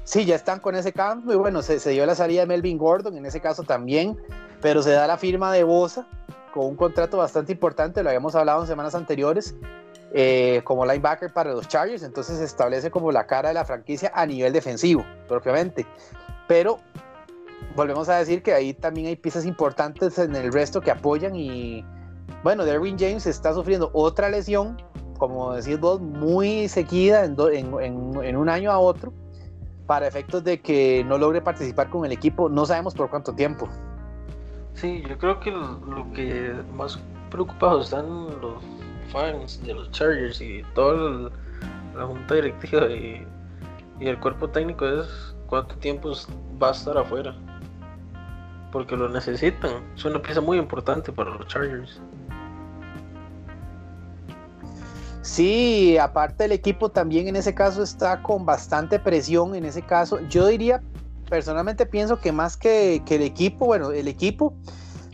sí, 0.04 0.26
ya 0.26 0.36
están 0.36 0.60
con 0.60 0.76
ese 0.76 0.92
campo 0.92 1.32
y 1.32 1.36
bueno, 1.36 1.62
se, 1.62 1.80
se, 1.80 1.92
dio 1.92 2.06
la 2.06 2.16
salida 2.16 2.42
de 2.42 2.48
Melvin 2.48 2.78
Gordon 2.78 3.16
en 3.18 3.26
ese 3.26 3.40
caso 3.40 3.64
también, 3.64 4.18
pero 4.62 4.82
se 4.82 4.92
da 4.92 5.08
la 5.08 5.18
firma 5.18 5.52
de 5.52 5.64
Bosa 5.64 6.08
con 6.54 6.66
un 6.68 6.76
contrato 6.76 7.18
bastante 7.18 7.52
importante, 7.52 8.04
lo 8.04 8.10
habíamos 8.10 8.36
hablado 8.36 8.62
en 8.62 8.68
semanas 8.68 8.94
anteriores, 8.94 9.56
eh, 10.16 10.62
como 10.64 10.86
linebacker 10.86 11.34
para 11.34 11.52
los 11.52 11.68
Chargers, 11.68 12.04
entonces 12.04 12.38
se 12.38 12.44
establece 12.46 12.92
como 12.92 13.12
la 13.12 13.26
cara 13.26 13.50
de 13.50 13.56
la 13.56 13.66
franquicia 13.66 14.12
a 14.14 14.28
nivel 14.28 14.54
defensivo, 14.54 15.04
propiamente. 15.28 15.88
Pero 16.48 16.78
volvemos 17.76 18.10
a 18.10 18.18
decir 18.18 18.44
que 18.44 18.54
ahí 18.54 18.74
también 18.76 19.08
hay 19.08 19.16
piezas 19.16 19.44
importantes 19.44 20.20
en 20.20 20.36
el 20.36 20.54
resto 20.54 20.82
que 20.82 20.92
apoyan 20.92 21.36
y 21.36 21.84
bueno, 22.44 22.64
Derwin 22.64 22.98
James 23.00 23.26
está 23.26 23.54
sufriendo 23.54 23.90
otra 23.94 24.30
lesión, 24.30 24.78
como 25.18 25.54
decís 25.54 25.80
vos, 25.80 26.00
muy 26.00 26.68
seguida 26.68 27.26
en, 27.26 27.40
un 28.38 28.50
año 28.50 28.72
a 28.72 28.78
otro, 28.78 29.14
para 29.88 30.08
efectos 30.08 30.44
de 30.44 30.62
que 30.62 31.04
no 31.06 31.18
logre 31.18 31.42
participar 31.42 31.90
con 31.90 32.06
el 32.06 32.12
equipo, 32.12 32.50
no 32.50 32.68
sabemos 32.68 32.94
por 32.94 33.10
cuánto 33.10 33.34
tiempo. 33.34 33.68
Sí, 34.76 35.04
yo 35.08 35.18
creo 35.18 35.40
que 35.40 35.50
lo, 35.50 35.80
lo 35.80 36.12
que 36.14 36.54
más 36.76 37.00
preocupados 37.32 37.86
están 37.86 38.42
los 38.42 38.64
fans 39.14 39.64
de 39.64 39.74
los 39.76 39.90
Chargers 39.92 40.42
y 40.42 40.64
toda 40.74 41.32
la 41.96 42.06
junta 42.06 42.36
directiva 42.36 42.88
y, 42.88 43.26
el 44.00 44.20
cuerpo 44.20 44.50
técnico 44.50 44.86
es 44.86 45.08
cuánto 45.48 45.76
tiempo 45.78 46.12
va 46.62 46.70
a 46.70 46.72
estar 46.72 46.98
afuera. 46.98 47.34
Porque 48.70 48.98
lo 48.98 49.08
necesitan. 49.08 49.82
Es 49.96 50.04
una 50.04 50.22
pieza 50.22 50.42
muy 50.42 50.58
importante 50.58 51.14
para 51.14 51.30
los 51.30 51.48
Chargers. 51.48 52.02
Sí, 55.22 55.98
aparte 55.98 56.46
el 56.46 56.52
equipo 56.52 56.90
también 56.90 57.30
en 57.30 57.38
ese 57.38 57.56
caso 57.56 57.82
está 57.82 58.22
con 58.22 58.46
bastante 58.46 59.00
presión. 59.00 59.56
En 59.56 59.64
ese 59.64 59.84
caso, 59.84 60.20
yo 60.28 60.48
diría, 60.48 60.82
personalmente 61.30 61.86
pienso 61.86 62.20
que 62.20 62.34
más 62.34 62.58
que, 62.58 63.04
que 63.06 63.16
el 63.16 63.22
equipo, 63.22 63.68
bueno, 63.68 63.92
el 63.92 64.10
equipo, 64.10 64.54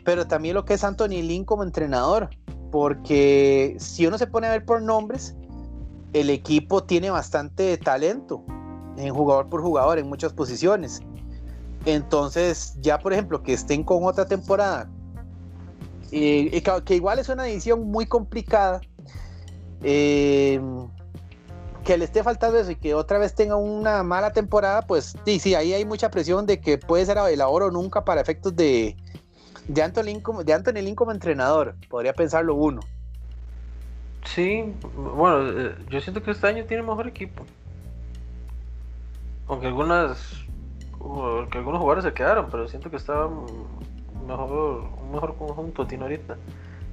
pero 0.04 0.26
también 0.26 0.56
lo 0.56 0.66
que 0.66 0.74
es 0.74 0.84
Anthony 0.84 1.22
Lynn 1.22 1.46
como 1.46 1.64
entrenador 1.64 2.30
porque 2.72 3.76
si 3.80 4.06
uno 4.06 4.18
se 4.18 4.28
pone 4.28 4.48
a 4.48 4.52
ver 4.52 4.66
por 4.66 4.82
nombres, 4.82 5.36
el 6.14 6.30
equipo 6.30 6.84
tiene 6.84 7.10
bastante 7.10 7.78
talento 7.78 8.44
en 8.98 9.14
jugador 9.14 9.50
por 9.50 9.62
jugador 9.62 10.00
en 10.00 10.08
muchas 10.08 10.34
posiciones. 10.34 11.02
Entonces, 11.86 12.76
ya 12.82 13.00
por 13.00 13.14
ejemplo, 13.14 13.42
que 13.42 13.54
estén 13.54 13.84
con 13.84 14.04
otra 14.04 14.28
temporada, 14.28 14.90
eh, 16.12 16.64
que, 16.86 16.96
igual 16.96 17.20
es 17.20 17.30
una 17.30 17.48
edición 17.48 17.88
muy 17.90 18.06
complicada, 18.06 18.82
eh, 19.84 20.60
que 21.84 21.98
le 21.98 22.06
esté 22.06 22.24
faltando 22.24 22.60
eso 22.60 22.72
y 22.72 22.76
que 22.76 22.94
otra 22.94 23.18
vez 23.18 23.34
tenga 23.34 23.56
una 23.56 24.04
mala 24.04 24.32
temporada, 24.32 24.82
pues 24.82 25.16
sí, 25.26 25.40
sí, 25.40 25.56
ahí 25.56 25.74
hay 25.74 25.86
mucha 25.86 26.12
presión 26.12 26.46
de 26.46 26.60
que 26.60 26.78
puede 26.78 27.06
ser 27.06 27.18
el 27.18 27.42
ahorro 27.42 27.72
nunca 27.72 28.04
para 28.04 28.22
efectos 28.22 28.56
de, 28.56 28.98
de, 29.70 29.84
Anthony, 29.84 30.22
como, 30.22 30.44
de 30.44 30.96
como 30.96 31.12
entrenador, 31.12 31.76
podría 31.90 32.14
pensarlo 32.14 32.56
uno. 32.56 32.82
Sí, 34.26 34.74
bueno, 34.96 35.48
eh, 35.50 35.76
yo 35.90 36.02
siento 36.02 36.22
que 36.22 36.32
este 36.32 36.48
año 36.48 36.66
tiene 36.66 36.84
mejor 36.84 37.08
equipo. 37.08 37.46
Aunque 39.48 39.68
algunas 39.68 40.44
que 41.52 41.58
algunos 41.58 41.80
jugadores 41.80 42.04
se 42.04 42.14
quedaron, 42.14 42.50
pero 42.52 42.68
siento 42.68 42.90
que 42.90 42.98
estaba 42.98 43.30
mejor, 44.28 44.84
un 45.02 45.12
mejor 45.14 45.36
conjunto 45.38 45.88
tiene 45.88 46.04
ahorita. 46.04 46.36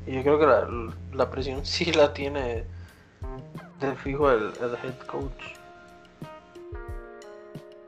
Y 0.07 0.13
yo 0.13 0.23
creo 0.23 0.39
que 0.39 0.47
la, 0.47 0.69
la 1.13 1.31
presión 1.31 1.65
sí 1.67 1.93
la 1.93 2.13
tiene 2.13 2.65
de 3.81 3.97
fijo 3.97 4.31
el, 4.31 4.53
head 4.61 4.99
coach. 5.07 5.57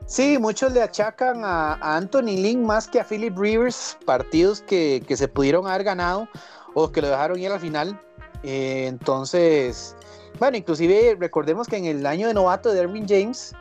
Sí, 0.09 0.39
muchos 0.39 0.73
le 0.73 0.81
achacan 0.81 1.43
a, 1.43 1.75
Anthony 1.95 2.35
Lynn 2.41 2.65
más 2.65 2.87
que 2.87 2.99
a 2.99 3.03
Philip 3.03 3.37
Rivers 3.37 3.95
partidos 4.07 4.59
que, 4.63 5.05
se 5.07 5.27
pudieron 5.27 5.67
haber 5.67 5.83
ganado 5.83 6.27
o 6.73 6.91
que 6.91 6.99
lo 6.99 7.09
dejaron 7.09 7.37
ir 7.39 7.51
al 7.51 7.59
final. 7.59 8.01
Eh, 8.41 8.87
entonces, 8.87 9.95
bueno, 10.39 10.57
inclusive 10.57 11.15
recordemos 11.19 11.67
que 11.67 11.77
en 11.77 11.85
el 11.85 12.07
año 12.07 12.27
de 12.27 12.33
novato 12.33 12.73
de 12.73 12.79
Erwin 12.79 13.05
James, 13.07 13.53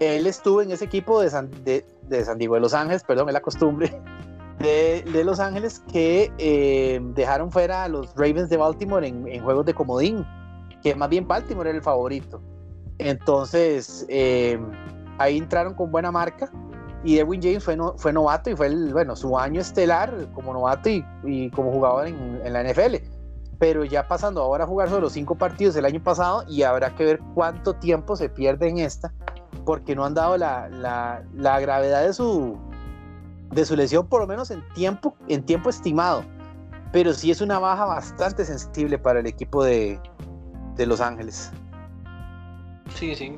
él 0.00 0.26
estuvo 0.26 0.62
en 0.62 0.72
ese 0.72 0.84
equipo 0.84 1.20
de 1.20 1.30
San, 1.30 1.48
de, 1.62 1.86
Diego 2.38 2.56
de 2.56 2.60
Los 2.60 2.74
Ángeles, 2.74 3.04
perdón, 3.04 3.28
es 3.28 3.32
la 3.32 3.40
costumbre, 3.40 3.96
de, 4.58 5.22
Los 5.24 5.38
Ángeles 5.38 5.80
que 5.92 6.32
eh, 6.38 7.00
dejaron 7.14 7.52
fuera 7.52 7.84
a 7.84 7.88
los 7.88 8.12
Ravens 8.16 8.48
de 8.48 8.56
Baltimore 8.56 9.06
en, 9.06 9.28
en 9.28 9.44
juegos 9.44 9.64
de 9.64 9.74
comodín 9.74 10.26
que 10.82 10.96
más 10.96 11.08
bien 11.08 11.28
Baltimore 11.28 11.70
era 11.70 11.78
el 11.78 11.84
favorito. 11.84 12.42
Entonces, 12.98 14.04
eh, 14.08 14.58
ahí 15.18 15.38
entraron 15.38 15.74
con 15.74 15.90
buena 15.90 16.10
marca 16.10 16.50
y 17.04 17.18
Edwin 17.18 17.42
James 17.42 17.62
fue, 17.62 17.76
fue 17.96 18.12
novato 18.12 18.50
y 18.50 18.56
fue 18.56 18.66
el, 18.66 18.92
bueno, 18.92 19.14
su 19.14 19.38
año 19.38 19.60
estelar 19.60 20.26
como 20.32 20.54
novato 20.54 20.88
y, 20.88 21.50
como 21.50 21.70
jugador 21.70 22.06
en, 22.06 22.52
la 22.52 22.64
NFL. 22.64 22.96
Pero 23.58 23.84
ya 23.84 24.08
pasando 24.08 24.40
ahora 24.42 24.64
a 24.64 24.66
jugar 24.66 24.88
solo 24.88 25.10
cinco 25.10 25.36
partidos 25.36 25.76
el 25.76 25.84
año 25.84 26.02
pasado 26.02 26.44
y 26.48 26.62
habrá 26.62 26.94
que 26.94 27.04
ver 27.04 27.20
cuánto 27.34 27.74
tiempo 27.74 28.16
se 28.16 28.30
pierde 28.30 28.68
en 28.68 28.78
esta, 28.78 29.12
porque 29.66 29.94
no 29.94 30.04
han 30.04 30.14
dado 30.14 30.38
la, 30.38 30.68
la, 31.34 31.60
gravedad 31.60 32.02
de 32.02 32.14
su, 32.14 32.58
de 33.52 33.66
su 33.66 33.76
lesión, 33.76 34.06
por 34.06 34.22
lo 34.22 34.26
menos 34.26 34.50
en 34.50 34.66
tiempo, 34.74 35.14
en 35.28 35.44
tiempo 35.44 35.68
estimado. 35.68 36.24
Pero 36.90 37.12
sí 37.12 37.30
es 37.30 37.40
una 37.42 37.58
baja 37.58 37.84
bastante 37.84 38.44
sensible 38.44 38.98
para 38.98 39.20
el 39.20 39.26
equipo 39.26 39.62
de, 39.62 40.00
de 40.76 40.86
Los 40.86 41.00
Ángeles. 41.00 41.52
Sí, 42.94 43.14
sí. 43.14 43.36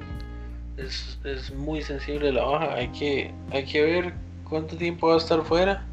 Es, 0.76 1.52
muy 1.54 1.82
sensible 1.82 2.32
la 2.32 2.44
baja. 2.44 2.74
Hay 2.74 2.88
que, 2.88 3.34
hay 3.50 3.64
que 3.64 3.82
ver 3.82 4.14
cuánto 4.48 4.76
tiempo 4.76 5.08
va 5.08 5.14
a 5.14 5.18
estar 5.18 5.42
fuera. 5.42 5.86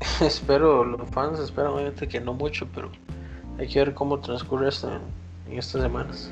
Espero, 0.20 0.84
los 0.84 1.08
fans 1.10 1.38
esperan 1.38 1.72
obviamente 1.72 2.08
que 2.08 2.20
no 2.20 2.34
mucho, 2.34 2.66
pero 2.74 2.90
hay 3.58 3.68
que 3.68 3.78
ver 3.78 3.94
cómo 3.94 4.18
transcurre 4.20 4.68
esto 4.68 4.90
en, 5.46 5.58
estas 5.58 5.82
semanas. 5.82 6.30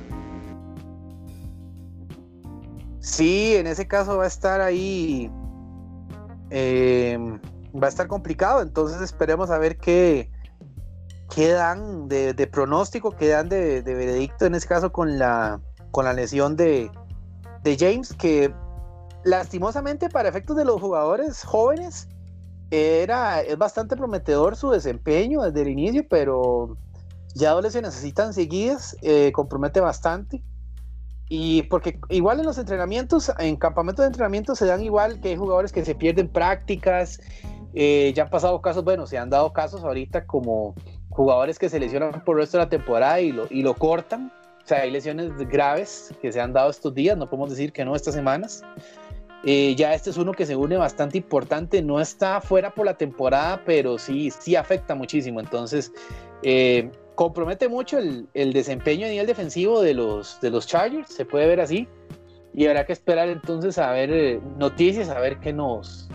Sí, 3.01 3.57
en 3.57 3.67
ese 3.67 3.87
caso 3.87 4.19
va 4.19 4.25
a 4.25 4.29
estar 4.29 4.61
ahí. 4.61 5.31
Eh, 6.51 7.19
va 7.81 7.87
a 7.87 7.91
estar 7.91 8.09
complicado, 8.09 8.63
entonces 8.63 9.01
esperemos 9.01 9.51
a 9.51 9.59
ver 9.59 9.77
qué, 9.77 10.31
quedan 11.35 12.09
de, 12.09 12.49
pronóstico, 12.51 13.13
quedan 13.13 13.49
de, 13.49 13.83
de, 13.83 13.95
veredicto 13.95 14.47
en 14.47 14.55
este 14.55 14.69
caso 14.69 14.91
con 14.93 15.19
la, 15.19 15.61
con 15.91 16.07
la 16.07 16.15
lesión 16.15 16.57
de, 16.57 16.91
James, 17.79 18.13
que 18.15 18.53
lastimosamente 19.25 20.09
para 20.09 20.29
efectos 20.29 20.57
de 20.57 20.65
los 20.65 20.81
jugadores 20.81 21.43
jóvenes 21.43 22.09
era, 22.71 23.41
es 23.41 23.57
bastante 23.57 23.97
prometedor 23.97 24.57
su 24.57 24.71
desempeño 24.71 25.43
desde 25.43 25.63
el 25.63 25.69
inicio, 25.69 26.07
pero 26.09 26.77
ya 27.35 27.53
dos 27.53 27.63
lesiones 27.63 27.91
necesitan 27.91 28.35
seguidas, 28.35 28.97
eh, 29.03 29.33
compromete 29.33 29.81
bastante. 29.81 30.43
Y 31.31 31.63
porque 31.65 32.01
igual 32.09 32.41
en 32.41 32.47
los 32.47 32.57
entrenamientos, 32.57 33.31
en 33.39 33.57
campamentos 33.57 34.03
de 34.03 34.09
entrenamiento 34.09 34.55
se 34.55 34.65
dan 34.65 34.83
igual 34.83 35.21
que 35.21 35.29
hay 35.29 35.37
jugadores 35.37 35.73
que 35.73 35.85
se 35.85 35.95
pierden 35.95 36.29
prácticas, 36.29 37.21
eh, 37.75 38.13
ya 38.17 38.25
han 38.25 38.31
pasado 38.31 38.61
casos, 38.63 38.83
bueno, 38.83 39.07
se 39.07 39.19
han 39.19 39.29
dado 39.29 39.53
casos 39.53 39.85
ahorita 39.85 40.27
como 40.27 40.75
jugadores 41.11 41.59
que 41.59 41.69
se 41.69 41.79
lesionan 41.79 42.25
por 42.25 42.37
el 42.37 42.43
resto 42.43 42.57
de 42.57 42.65
la 42.65 42.71
temporada 42.71 43.21
y 43.21 43.33
lo, 43.33 43.47
y 43.51 43.63
lo 43.63 43.75
cortan. 43.75 44.33
Sea, 44.69 44.83
hay 44.83 44.91
lesiones 44.91 45.31
graves 45.49 46.13
que 46.21 46.31
se 46.31 46.41
han 46.41 46.53
dado 46.53 46.71
estos 46.71 46.95
días, 46.95 47.17
no 47.17 47.29
podemos 47.29 47.51
decir 47.51 47.73
que 47.73 47.85
no 47.85 47.97
estas 47.97 48.15
semanas. 48.15 48.63
Eh, 49.45 49.75
ya 49.77 49.95
este 49.95 50.11
es 50.11 50.17
uno 50.17 50.33
que 50.33 50.45
se 50.45 50.57
une 50.57 50.77
bastante 50.77 51.17
importante, 51.17 51.81
no 51.81 52.01
está 52.01 52.41
fuera 52.41 52.75
por 52.75 52.85
la 52.85 52.95
temporada, 52.95 53.63
pero 53.65 53.99
sí, 53.99 54.31
sí 54.31 54.57
afecta 54.57 54.95
muchísimo. 54.95 55.41
Entonces, 55.41 55.93
eh, 56.43 56.91
compromete 57.15 57.69
mucho 57.69 57.99
el, 57.99 58.27
el, 58.35 58.53
desempeño 58.53 59.07
a 59.07 59.11
nivel 59.11 59.27
defensivo 59.27 59.81
de 59.81 59.95
los, 59.95 60.41
de 60.41 60.51
los 60.51 60.67
Chargers, 60.67 61.09
se 61.09 61.25
puede 61.25 61.47
ver 61.47 61.61
así. 61.61 61.89
Y 62.53 62.67
habrá 62.67 62.85
que 62.85 62.93
esperar 62.93 63.29
entonces 63.29 63.79
a 63.79 63.93
ver 63.93 64.11
eh, 64.13 64.41
noticias, 64.59 65.09
a 65.09 65.21
ver 65.21 65.39
qué 65.39 65.53
nos, 65.53 66.09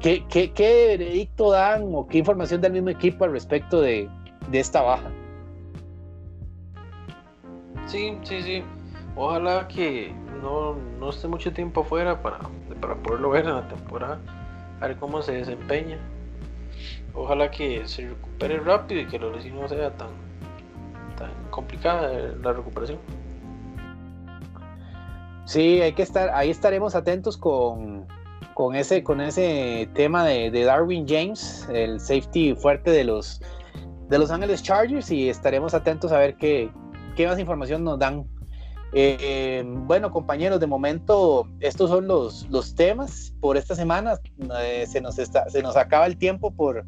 ¿Qué, 0.00 0.24
qué, 0.28 0.86
veredicto 0.86 1.50
dan 1.50 1.82
o 1.92 2.06
qué 2.06 2.18
información 2.18 2.60
da 2.60 2.68
el 2.68 2.74
mismo 2.74 2.90
equipo 2.90 3.24
al 3.24 3.32
respecto 3.32 3.80
de, 3.80 4.08
esta 4.52 4.82
baja? 4.82 5.10
Sí, 7.86 8.18
sí, 8.22 8.42
sí. 8.42 8.64
Ojalá 9.14 9.66
que 9.68 10.12
no, 10.42 10.76
esté 11.08 11.28
mucho 11.28 11.52
tiempo 11.52 11.80
afuera 11.80 12.20
para, 12.20 12.40
para 12.80 12.94
poderlo 12.96 13.30
ver 13.30 13.46
en 13.46 13.54
la 13.54 13.68
temporada, 13.68 14.20
a 14.80 14.86
ver 14.88 14.96
cómo 14.96 15.22
se 15.22 15.32
desempeña. 15.32 15.98
Ojalá 17.14 17.50
que 17.50 17.86
se 17.86 18.08
recupere 18.08 18.60
rápido 18.60 19.00
y 19.00 19.06
que 19.06 19.18
la 19.18 19.28
lesión 19.28 19.58
no 19.60 19.68
sea 19.68 19.90
tan, 19.96 20.08
tan 21.16 21.30
complicada 21.50 22.12
la 22.42 22.52
recuperación. 22.52 22.98
Sí, 25.46 25.80
hay 25.80 25.92
que 25.92 26.02
estar, 26.02 26.28
ahí 26.30 26.50
estaremos 26.50 26.94
atentos 26.94 27.38
con, 27.38 28.04
con 28.52 28.74
ese, 28.74 29.02
con 29.02 29.20
ese 29.20 29.88
tema 29.94 30.24
de, 30.24 30.50
Darwin 30.64 31.06
James, 31.08 31.66
el 31.72 32.00
safety 32.00 32.54
fuerte 32.54 32.90
de 32.90 33.04
los, 33.04 33.40
de 34.08 34.18
los 34.18 34.30
Ángeles 34.30 34.62
Chargers, 34.62 35.10
y 35.10 35.30
estaremos 35.30 35.72
atentos 35.72 36.10
a 36.10 36.18
ver 36.18 36.36
qué, 36.36 36.68
qué 37.16 37.26
más 37.26 37.38
información 37.38 37.82
nos 37.82 37.98
dan. 37.98 38.24
Eh, 38.92 39.64
bueno, 39.66 40.12
compañeros, 40.12 40.60
de 40.60 40.66
momento 40.66 41.48
estos 41.60 41.90
son 41.90 42.06
los, 42.06 42.46
los 42.50 42.74
temas 42.76 43.34
por 43.40 43.56
esta 43.56 43.74
semana. 43.74 44.20
Eh, 44.60 44.86
se, 44.86 45.00
nos 45.00 45.18
está, 45.18 45.48
se 45.50 45.62
nos 45.62 45.76
acaba 45.76 46.06
el 46.06 46.16
tiempo 46.16 46.52
por, 46.52 46.86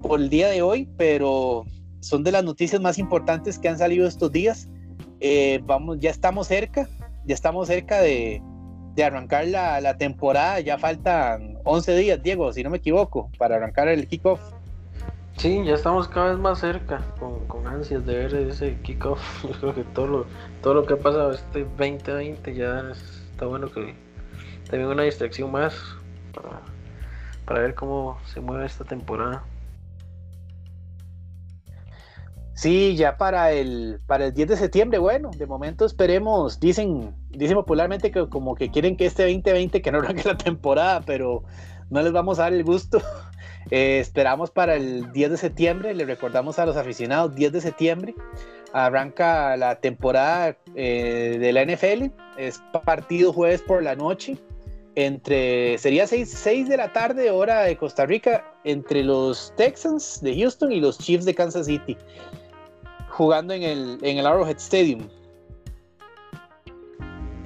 por 0.00 0.20
el 0.20 0.30
día 0.30 0.48
de 0.48 0.62
hoy, 0.62 0.88
pero 0.96 1.66
son 2.00 2.24
de 2.24 2.32
las 2.32 2.44
noticias 2.44 2.80
más 2.80 2.98
importantes 2.98 3.58
que 3.58 3.68
han 3.68 3.78
salido 3.78 4.06
estos 4.06 4.32
días. 4.32 4.68
Eh, 5.20 5.60
vamos, 5.64 5.98
ya 6.00 6.10
estamos 6.10 6.46
cerca, 6.46 6.88
ya 7.26 7.34
estamos 7.34 7.68
cerca 7.68 8.00
de, 8.00 8.42
de 8.94 9.04
arrancar 9.04 9.46
la, 9.46 9.80
la, 9.80 9.96
temporada. 9.98 10.60
Ya 10.60 10.78
faltan 10.78 11.58
11 11.64 11.96
días, 11.96 12.22
Diego, 12.22 12.52
si 12.52 12.62
no 12.62 12.70
me 12.70 12.78
equivoco, 12.78 13.30
para 13.38 13.56
arrancar 13.56 13.88
el 13.88 14.08
kickoff. 14.08 14.40
Sí, 15.36 15.62
ya 15.64 15.74
estamos 15.74 16.08
cada 16.08 16.30
vez 16.30 16.38
más 16.38 16.60
cerca, 16.60 17.00
con, 17.18 17.46
con 17.46 17.66
ansias 17.66 18.06
de 18.06 18.16
ver 18.16 18.34
ese 18.34 18.76
kickoff. 18.82 19.44
Yo 19.48 19.50
creo 19.60 19.74
que 19.74 19.84
todo 19.84 20.06
lo, 20.06 20.26
todo 20.62 20.74
lo 20.74 20.86
que 20.86 20.94
ha 20.94 20.98
pasado 20.98 21.32
este 21.32 21.64
2020 21.64 22.54
ya 22.54 22.82
está 23.32 23.46
bueno 23.46 23.70
que 23.70 23.94
también 24.70 24.88
una 24.88 25.02
distracción 25.02 25.50
más 25.52 25.74
para, 26.32 26.60
para 27.44 27.60
ver 27.60 27.74
cómo 27.74 28.18
se 28.26 28.40
mueve 28.40 28.64
esta 28.64 28.84
temporada. 28.84 29.44
Sí, 32.54 32.94
ya 32.96 33.16
para 33.16 33.50
el, 33.50 34.00
para 34.06 34.26
el 34.26 34.32
10 34.32 34.48
de 34.48 34.56
septiembre, 34.56 34.98
bueno, 34.98 35.30
de 35.36 35.46
momento 35.46 35.84
esperemos, 35.84 36.60
dicen, 36.60 37.14
dicen 37.30 37.56
popularmente 37.56 38.12
que 38.12 38.28
como 38.28 38.54
que 38.54 38.70
quieren 38.70 38.96
que 38.96 39.06
este 39.06 39.24
2020 39.24 39.82
que 39.82 39.90
no 39.90 39.98
arranque 39.98 40.22
la 40.24 40.36
temporada, 40.36 41.02
pero 41.04 41.42
no 41.90 42.00
les 42.00 42.12
vamos 42.12 42.38
a 42.38 42.42
dar 42.42 42.52
el 42.52 42.62
gusto. 42.64 43.02
Eh, 43.70 43.98
esperamos 43.98 44.50
para 44.50 44.76
el 44.76 45.10
10 45.12 45.32
de 45.32 45.36
septiembre, 45.36 45.94
le 45.94 46.04
recordamos 46.04 46.58
a 46.58 46.66
los 46.66 46.76
aficionados, 46.76 47.34
10 47.34 47.52
de 47.52 47.60
septiembre 47.60 48.14
arranca 48.74 49.56
la 49.56 49.76
temporada 49.76 50.56
eh, 50.74 51.36
de 51.40 51.52
la 51.52 51.64
NFL, 51.64 52.06
es 52.36 52.60
partido 52.84 53.32
jueves 53.32 53.62
por 53.62 53.84
la 53.84 53.94
noche, 53.94 54.36
entre, 54.96 55.78
sería 55.78 56.08
6, 56.08 56.28
6 56.28 56.68
de 56.68 56.76
la 56.76 56.92
tarde 56.92 57.30
hora 57.30 57.62
de 57.62 57.76
Costa 57.76 58.04
Rica, 58.04 58.44
entre 58.64 59.04
los 59.04 59.54
Texans 59.56 60.20
de 60.22 60.36
Houston 60.36 60.72
y 60.72 60.80
los 60.80 60.98
Chiefs 60.98 61.24
de 61.24 61.36
Kansas 61.36 61.66
City 61.66 61.96
jugando 63.10 63.54
en 63.54 63.62
el, 63.62 63.98
en 64.02 64.18
el 64.18 64.26
Arrowhead 64.26 64.56
Stadium. 64.56 65.08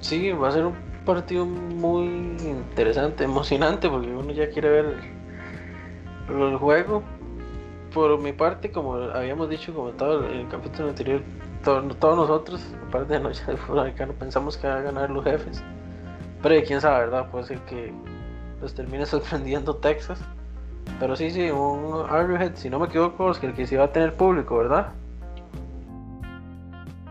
Sí, 0.01 0.31
va 0.33 0.49
a 0.49 0.53
ser 0.53 0.65
un 0.65 0.75
partido 1.05 1.45
muy 1.45 2.07
interesante, 2.41 3.25
emocionante, 3.25 3.89
porque 3.91 4.09
uno 4.09 4.33
ya 4.33 4.49
quiere 4.49 4.71
ver 4.71 5.18
el, 6.29 6.57
juego. 6.57 7.03
por 7.93 8.19
mi 8.21 8.33
parte, 8.33 8.71
como 8.71 8.95
habíamos 8.95 9.49
dicho, 9.49 9.75
como 9.75 9.91
todo 9.91 10.27
en 10.29 10.41
el 10.41 10.49
capítulo 10.49 10.89
anterior, 10.89 11.23
todos 11.63 11.85
nosotros, 12.17 12.63
aparte 12.89 13.15
de 13.15 13.21
Noche 13.21 13.45
de 13.47 13.57
Fútbol 13.57 13.81
Americano, 13.81 14.13
pensamos 14.19 14.57
que 14.57 14.69
va 14.69 14.77
a 14.77 14.83
ganar 14.83 15.11
los 15.11 15.25
jefes. 15.25 15.63
Pero 16.43 16.65
quién 16.67 16.81
sabe, 16.81 17.07
¿verdad? 17.07 17.31
Puede 17.31 17.45
ser 17.45 17.59
que 17.61 17.93
los 18.61 18.75
termine 18.75 19.07
sorprendiendo 19.07 19.77
Texas. 19.77 20.21
Pero 21.01 21.17
sí, 21.17 21.31
sí, 21.31 21.51
un 21.51 22.07
Arrowhead, 22.09 22.53
si 22.55 22.71
no 22.71 22.79
me 22.79 22.87
equivoco, 22.87 23.31
el 23.31 23.55
que 23.55 23.67
sí 23.67 23.77
va 23.77 23.85
a 23.85 23.93
tener 23.93 24.15
público, 24.15 24.59
¿verdad? 24.59 24.93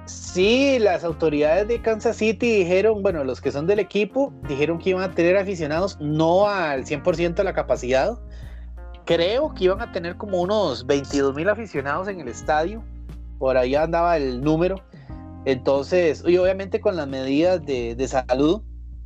Sí, 0.06 0.78
las 0.80 1.04
autoridades 1.04 1.68
de 1.68 1.82
Kansas 1.82 2.18
City 2.18 2.60
dijeron, 2.60 3.02
bueno, 3.02 3.24
los 3.24 3.42
que 3.42 3.52
son 3.52 3.68
del 3.68 3.80
equipo, 3.80 4.34
dijeron 4.48 4.80
que 4.80 4.92
iban 4.92 5.04
a 5.04 5.12
tener 5.14 5.38
aficionados 5.38 5.98
no 6.00 6.48
al 6.48 6.86
100% 6.86 7.36
de 7.36 7.44
la 7.44 7.54
capacidad. 7.54 8.18
Creo 9.08 9.54
que 9.54 9.64
iban 9.64 9.82
a 9.82 9.90
tener 9.94 10.18
como 10.18 10.42
unos 10.42 10.86
22 10.86 11.34
mil 11.34 11.48
aficionados 11.48 12.10
en 12.10 12.20
el 12.20 12.28
estadio. 12.28 12.84
Por 13.40 13.56
ahí 13.56 13.74
andaba 13.74 14.18
el 14.18 14.42
número. 14.42 14.84
Entonces, 15.46 16.26
y 16.28 16.38
obviamente 16.38 16.82
con 16.82 16.98
las 16.98 17.08
medidas 17.08 17.66
de, 17.66 18.06
salud, 18.06 18.64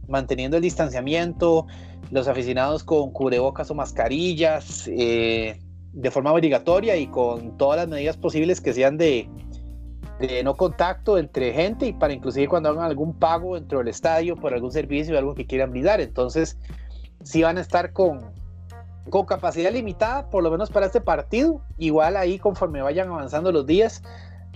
manteniendo 0.07 0.57
el 0.57 0.63
distanciamiento, 0.63 1.67
los 2.09 2.27
aficionados 2.27 2.83
con 2.83 3.11
cubrebocas 3.11 3.69
o 3.69 3.75
mascarillas 3.75 4.87
eh, 4.87 5.59
de 5.93 6.11
forma 6.11 6.33
obligatoria 6.33 6.95
y 6.95 7.05
con 7.05 7.55
todas 7.57 7.77
las 7.77 7.87
medidas 7.87 8.17
posibles 8.17 8.59
que 8.59 8.73
sean 8.73 8.97
de, 8.97 9.29
de 10.19 10.43
no 10.43 10.55
contacto 10.55 11.19
entre 11.19 11.53
gente 11.53 11.85
y 11.85 11.93
para 11.93 12.11
inclusive 12.11 12.47
cuando 12.47 12.69
hagan 12.69 12.85
algún 12.85 13.13
pago 13.13 13.53
dentro 13.53 13.77
del 13.77 13.89
estadio 13.89 14.35
por 14.35 14.51
algún 14.51 14.71
servicio 14.71 15.13
o 15.13 15.19
algo 15.19 15.35
que 15.35 15.45
quieran 15.45 15.69
brindar. 15.69 16.01
Entonces, 16.01 16.57
sí 17.21 17.43
van 17.43 17.59
a 17.59 17.61
estar 17.61 17.93
con, 17.93 18.40
con 19.09 19.25
capacidad 19.25 19.71
limitada, 19.71 20.29
por 20.29 20.43
lo 20.43 20.51
menos 20.51 20.69
para 20.69 20.85
este 20.85 21.01
partido. 21.01 21.61
Igual 21.77 22.17
ahí, 22.17 22.39
conforme 22.39 22.81
vayan 22.81 23.09
avanzando 23.09 23.51
los 23.51 23.65
días, 23.65 24.01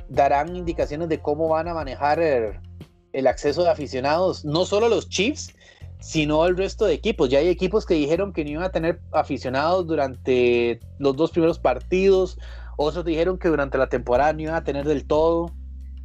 darán 0.07 0.55
indicaciones 0.55 1.09
de 1.09 1.19
cómo 1.19 1.47
van 1.49 1.67
a 1.67 1.73
manejar 1.73 2.19
el, 2.19 3.27
acceso 3.27 3.63
de 3.63 3.69
aficionados, 3.69 4.45
no 4.45 4.65
solo 4.65 4.89
los 4.89 5.09
Chiefs, 5.09 5.53
sino 5.99 6.45
el 6.45 6.57
resto 6.57 6.85
de 6.85 6.93
equipos. 6.93 7.29
Ya 7.29 7.39
hay 7.39 7.47
equipos 7.47 7.85
que 7.85 7.95
dijeron 7.95 8.33
que 8.33 8.43
no 8.43 8.51
iban 8.51 8.63
a 8.63 8.69
tener 8.69 8.99
aficionados 9.11 9.87
durante 9.87 10.79
los 10.99 11.15
dos 11.15 11.31
primeros 11.31 11.57
partidos 11.57 12.37
otros 12.77 13.05
dijeron 13.05 13.37
que 13.37 13.47
durante 13.47 13.77
la 13.77 13.87
temporada 13.87 14.33
no 14.33 14.41
iban 14.41 14.55
a 14.55 14.63
tener 14.63 14.85
del 14.85 15.05
todo. 15.05 15.51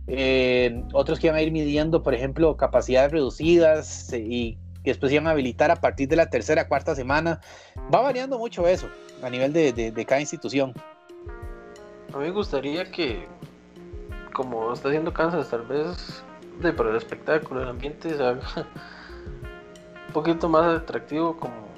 Eh, 0.07 0.82
otros 0.93 1.18
que 1.18 1.28
iban 1.28 1.38
a 1.38 1.43
ir 1.43 1.53
midiendo, 1.53 2.03
por 2.03 2.14
ejemplo, 2.14 2.57
capacidades 2.57 3.12
reducidas 3.12 4.12
eh, 4.12 4.18
y 4.18 4.59
que 4.82 4.90
después 4.90 5.12
iban 5.12 5.26
a 5.26 5.30
habilitar 5.30 5.70
a 5.70 5.76
partir 5.76 6.08
de 6.08 6.16
la 6.16 6.30
tercera, 6.30 6.68
cuarta 6.68 6.94
semana. 6.94 7.40
Va 7.92 8.00
variando 8.00 8.38
mucho 8.38 8.66
eso 8.66 8.88
a 9.22 9.30
nivel 9.30 9.52
de, 9.52 10.04
cada 10.06 10.20
institución. 10.20 10.74
A 12.12 12.18
mí 12.18 12.24
me 12.24 12.30
gustaría 12.30 12.90
que, 12.90 13.26
como 14.32 14.72
está 14.72 14.88
haciendo 14.88 15.12
Kansas, 15.12 15.48
tal 15.48 15.62
vez 15.62 16.22
de, 16.60 16.72
para 16.72 16.90
el 16.90 16.96
espectáculo, 16.96 17.62
el 17.62 17.68
ambiente 17.68 18.16
se 18.16 18.22
haga 18.22 18.40
un 18.56 20.12
poquito 20.12 20.48
más 20.48 20.82
atractivo 20.82 21.36
con 21.36 21.70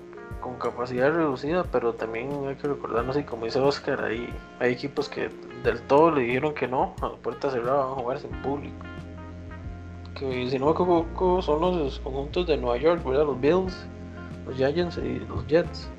capacidad 0.62 1.12
reducida, 1.12 1.64
pero 1.64 1.94
también 1.94 2.30
hay 2.46 2.54
que 2.54 2.68
recordarnos, 2.68 3.16
y 3.16 3.24
como 3.24 3.46
dice 3.46 3.58
Oscar, 3.58 4.04
hay, 4.04 4.32
hay 4.60 4.72
equipos 4.72 5.08
que 5.08 5.28
del 5.62 5.80
todo 5.82 6.12
le 6.12 6.22
dijeron 6.22 6.54
que 6.54 6.68
no, 6.68 6.94
a 7.00 7.10
puerta 7.16 7.50
cerrada 7.50 7.84
van 7.84 7.92
a 7.92 7.94
jugar 7.94 8.18
sin 8.20 8.30
público. 8.42 8.76
Que 10.22 10.48
si 10.48 10.56
no 10.56 10.66
me 10.72 11.42
son 11.42 11.60
los 11.60 11.98
conjuntos 11.98 12.46
de 12.46 12.56
Nueva 12.56 12.76
York, 12.76 13.04
¿verdad? 13.04 13.26
Los 13.26 13.40
Bills, 13.40 13.86
los 14.46 14.56
Giants 14.56 14.96
y 14.98 15.18
los 15.18 15.44
Jets. 15.48 15.90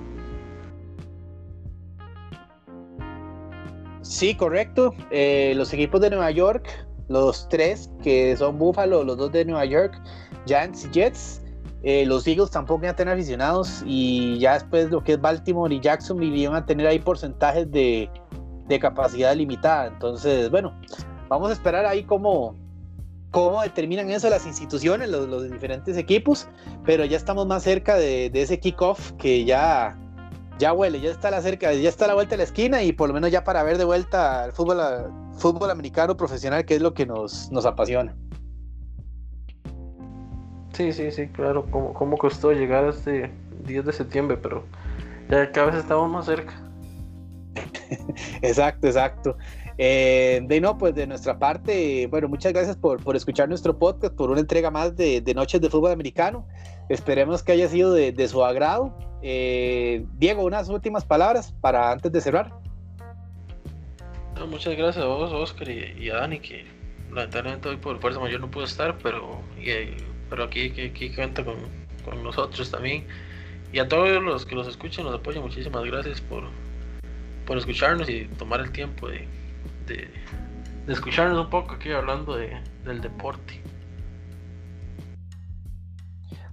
Sí, 4.02 4.34
correcto. 4.34 4.94
Eh, 5.12 5.52
los 5.58 5.74
equipos 5.74 6.00
de 6.00 6.10
Nueva 6.10 6.32
York, 6.32 6.70
los 7.10 7.50
tres 7.50 7.92
que 8.02 8.38
son 8.38 8.58
Buffalo, 8.58 9.04
los 9.04 9.18
dos 9.18 9.30
de 9.34 9.44
Nueva 9.44 9.66
York, 9.66 10.02
Giants 10.46 10.86
y 10.86 10.92
Jets, 10.92 11.42
eh, 11.84 12.06
los 12.06 12.26
Eagles 12.26 12.50
tampoco 12.50 12.84
iban 12.84 12.94
a 12.94 12.96
tener 12.96 13.14
aficionados 13.14 13.84
y 13.86 14.40
ya 14.40 14.54
después 14.54 14.90
lo 14.90 15.04
que 15.04 15.14
es 15.14 15.22
Baltimore 15.22 15.76
y 15.76 15.82
Jacksonville 15.82 16.38
iban 16.38 16.56
a 16.56 16.66
tener 16.66 16.88
ahí 16.88 17.00
porcentajes 17.00 17.70
de, 17.70 18.10
capacidad 18.80 19.36
limitada. 19.36 19.88
Entonces, 19.88 20.50
bueno, 20.50 20.74
vamos 21.28 21.50
a 21.50 21.54
esperar 21.54 21.86
ahí 21.86 22.04
cómo, 22.04 22.56
cómo 23.34 23.64
determinan 23.64 24.12
eso 24.12 24.30
las 24.30 24.46
instituciones, 24.46 25.10
los, 25.10 25.52
diferentes 25.52 25.98
equipos, 25.98 26.48
pero 26.86 27.04
ya 27.04 27.18
estamos 27.18 27.48
más 27.48 27.64
cerca 27.64 27.96
de, 27.96 28.30
ese 28.32 28.60
kickoff 28.60 29.14
que 29.14 29.44
ya, 29.44 29.98
ya 30.60 30.72
huele, 30.72 31.02
ya 31.02 31.10
está 31.10 31.32
la 31.32 31.42
cerca, 31.42 31.74
ya 31.74 31.90
está 31.90 32.06
a 32.06 32.10
la 32.10 32.14
vuelta 32.14 32.34
de 32.34 32.38
la 32.38 32.44
esquina 32.44 32.84
y 32.84 32.92
por 32.92 33.08
lo 33.08 33.16
menos 33.16 33.32
ya 33.32 33.44
para 33.44 33.64
ver 33.64 33.80
de 33.80 33.86
vuelta 33.86 34.44
al 34.44 34.54
fútbol, 34.54 34.78
fútbol 35.36 35.72
americano 35.72 36.16
profesional, 36.16 36.64
que 36.64 36.76
es 36.76 36.82
lo 36.84 36.94
que 36.94 37.08
nos, 37.08 37.52
nos 37.52 37.66
apasiona. 37.66 38.16
Sí, 40.74 40.94
sí, 40.94 41.10
sí, 41.10 41.28
claro. 41.28 41.66
¿Cómo, 41.72 41.92
cómo 41.96 42.18
costó 42.20 42.52
llegar 42.52 42.84
a 42.84 42.90
este 42.92 43.32
10 43.66 43.86
de 43.86 43.94
septiembre? 43.94 44.38
Pero 44.38 44.64
ya 45.30 45.52
cada 45.52 45.72
vez 45.72 45.78
estamos 45.78 46.08
más 46.08 46.28
cerca. 46.28 46.54
exacto, 48.44 48.86
exacto. 48.86 49.38
Eh, 49.78 50.42
de 50.44 50.62
no, 50.62 50.78
pues 50.78 50.94
de 50.94 51.08
nuestra 51.08 51.40
parte, 51.40 52.08
bueno, 52.08 52.28
muchas 52.28 52.54
gracias 52.54 52.76
por, 52.76 53.04
por 53.04 53.16
escuchar 53.16 53.50
nuestro 53.50 53.78
podcast, 53.78 54.14
por 54.16 54.30
una 54.30 54.40
entrega 54.40 54.70
más 54.70 54.96
de, 54.96 55.22
de 55.22 55.34
Noches 55.34 55.60
de 55.62 55.70
Fútbol 55.70 55.92
Americano. 55.92 56.48
Esperemos 56.90 57.44
que 57.44 57.54
haya 57.54 57.68
sido 57.68 57.94
de, 57.94 58.12
de 58.12 58.28
su 58.28 58.44
agrado. 58.44 58.96
Eh, 59.22 60.06
Diego, 60.18 60.44
unas 60.44 60.70
últimas 60.70 61.06
palabras 61.06 61.54
para 61.62 61.92
antes 61.92 62.12
de 62.12 62.22
cerrar. 62.22 62.52
muchas 64.48 64.76
gracias 64.76 65.04
a 65.04 65.08
vos, 65.08 65.32
Oscar, 65.32 65.70
y, 65.70 66.10
a 66.10 66.18
Dani, 66.18 66.40
que 66.40 66.66
lamentablemente 67.10 67.70
hoy 67.70 67.78
por 67.78 68.00
fuerza 68.02 68.20
mayor 68.20 68.42
no 68.42 68.52
pudo 68.52 68.66
estar, 68.66 68.98
pero 69.02 69.42
pero 70.30 70.44
aquí, 70.46 70.74
aquí, 70.82 71.10
cuenta 71.16 71.44
con, 71.44 72.24
nosotros 72.24 72.70
también. 72.70 73.08
Y 73.72 73.80
a 73.80 73.88
todos 73.88 74.22
los 74.22 74.46
que 74.46 74.56
los 74.56 74.68
escuchan, 74.68 75.06
nos 75.06 75.16
apoyan, 75.16 75.42
muchísimas 75.42 75.84
gracias 75.86 76.20
por, 76.20 76.44
por 77.46 77.58
escucharnos 77.58 78.10
y 78.10 78.26
tomar 78.26 78.60
el 78.60 78.72
tiempo 78.72 79.08
de, 79.08 79.28
de, 79.86 80.10
escucharnos 80.88 81.46
un 81.46 81.50
poco 81.50 81.74
aquí 81.74 81.92
hablando 81.92 82.36
de, 82.36 82.60
del 82.86 83.02
deporte. 83.02 83.62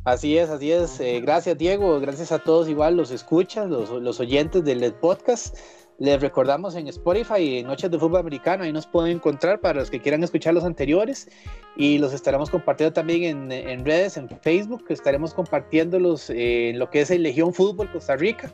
Así 0.05 0.39
es, 0.39 0.49
así 0.49 0.73
es. 0.73 0.99
Eh, 1.01 1.21
gracias 1.21 1.59
Diego, 1.59 2.01
gracias 2.01 2.33
a 2.33 2.39
todos 2.39 2.69
igual 2.69 2.97
los 2.97 3.11
escuchas, 3.11 3.69
los, 3.69 3.91
los 3.91 4.19
oyentes 4.19 4.65
del 4.65 4.93
podcast. 4.95 5.57
Les 6.01 6.19
recordamos 6.19 6.77
en 6.77 6.89
Spotify, 6.89 7.59
en 7.59 7.67
Noches 7.67 7.91
de 7.91 7.99
Fútbol 7.99 8.21
Americano, 8.21 8.65
ahí 8.65 8.73
nos 8.73 8.87
pueden 8.87 9.17
encontrar 9.17 9.61
para 9.61 9.81
los 9.81 9.91
que 9.91 10.01
quieran 10.01 10.25
escuchar 10.25 10.55
los 10.55 10.65
anteriores 10.65 11.29
y 11.77 11.99
los 11.99 12.15
estaremos 12.15 12.49
compartiendo 12.49 12.95
también 12.95 13.53
en, 13.53 13.85
redes, 13.85 14.17
en 14.17 14.27
Facebook, 14.41 14.87
estaremos 14.89 15.35
compartiéndolos 15.35 16.31
en 16.31 16.79
lo 16.79 16.89
que 16.89 17.03
es 17.03 17.11
el 17.11 17.23
Legión 17.23 17.53
Fútbol 17.53 17.93
Costa 17.93 18.17
Rica 18.17 18.51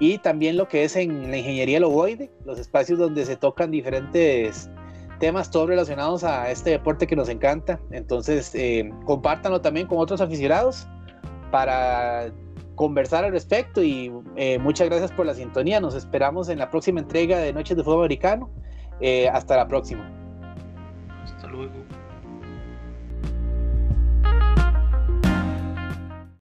y 0.00 0.18
también 0.18 0.56
lo 0.56 0.68
que 0.68 0.84
es 0.84 0.96
en 0.96 1.30
la 1.30 1.38
Ingeniería 1.38 1.80
Logoide, 1.80 2.30
los 2.44 2.58
espacios 2.58 2.98
donde 2.98 3.24
se 3.24 3.36
tocan 3.36 3.70
diferentes 3.70 4.70
temas 5.18 5.50
todos 5.50 5.68
relacionados 5.68 6.24
a 6.24 6.50
este 6.50 6.70
deporte 6.70 7.06
que 7.06 7.16
nos 7.16 7.28
encanta. 7.28 7.80
Entonces, 7.90 8.54
eh, 8.54 8.90
compártanlo 9.04 9.60
también 9.60 9.86
con 9.86 9.98
otros 9.98 10.20
aficionados 10.20 10.86
para 11.50 12.32
conversar 12.76 13.24
al 13.24 13.32
respecto 13.32 13.82
y 13.82 14.12
eh, 14.36 14.58
muchas 14.60 14.88
gracias 14.88 15.10
por 15.10 15.26
la 15.26 15.34
sintonía. 15.34 15.80
Nos 15.80 15.94
esperamos 15.94 16.48
en 16.48 16.58
la 16.58 16.70
próxima 16.70 17.00
entrega 17.00 17.38
de 17.38 17.52
Noches 17.52 17.76
de 17.76 17.82
Fútbol 17.82 18.00
Americano. 18.00 18.50
Eh, 19.00 19.28
hasta 19.28 19.56
la 19.56 19.66
próxima. 19.66 20.08
Hasta 21.24 21.48
luego. 21.48 21.77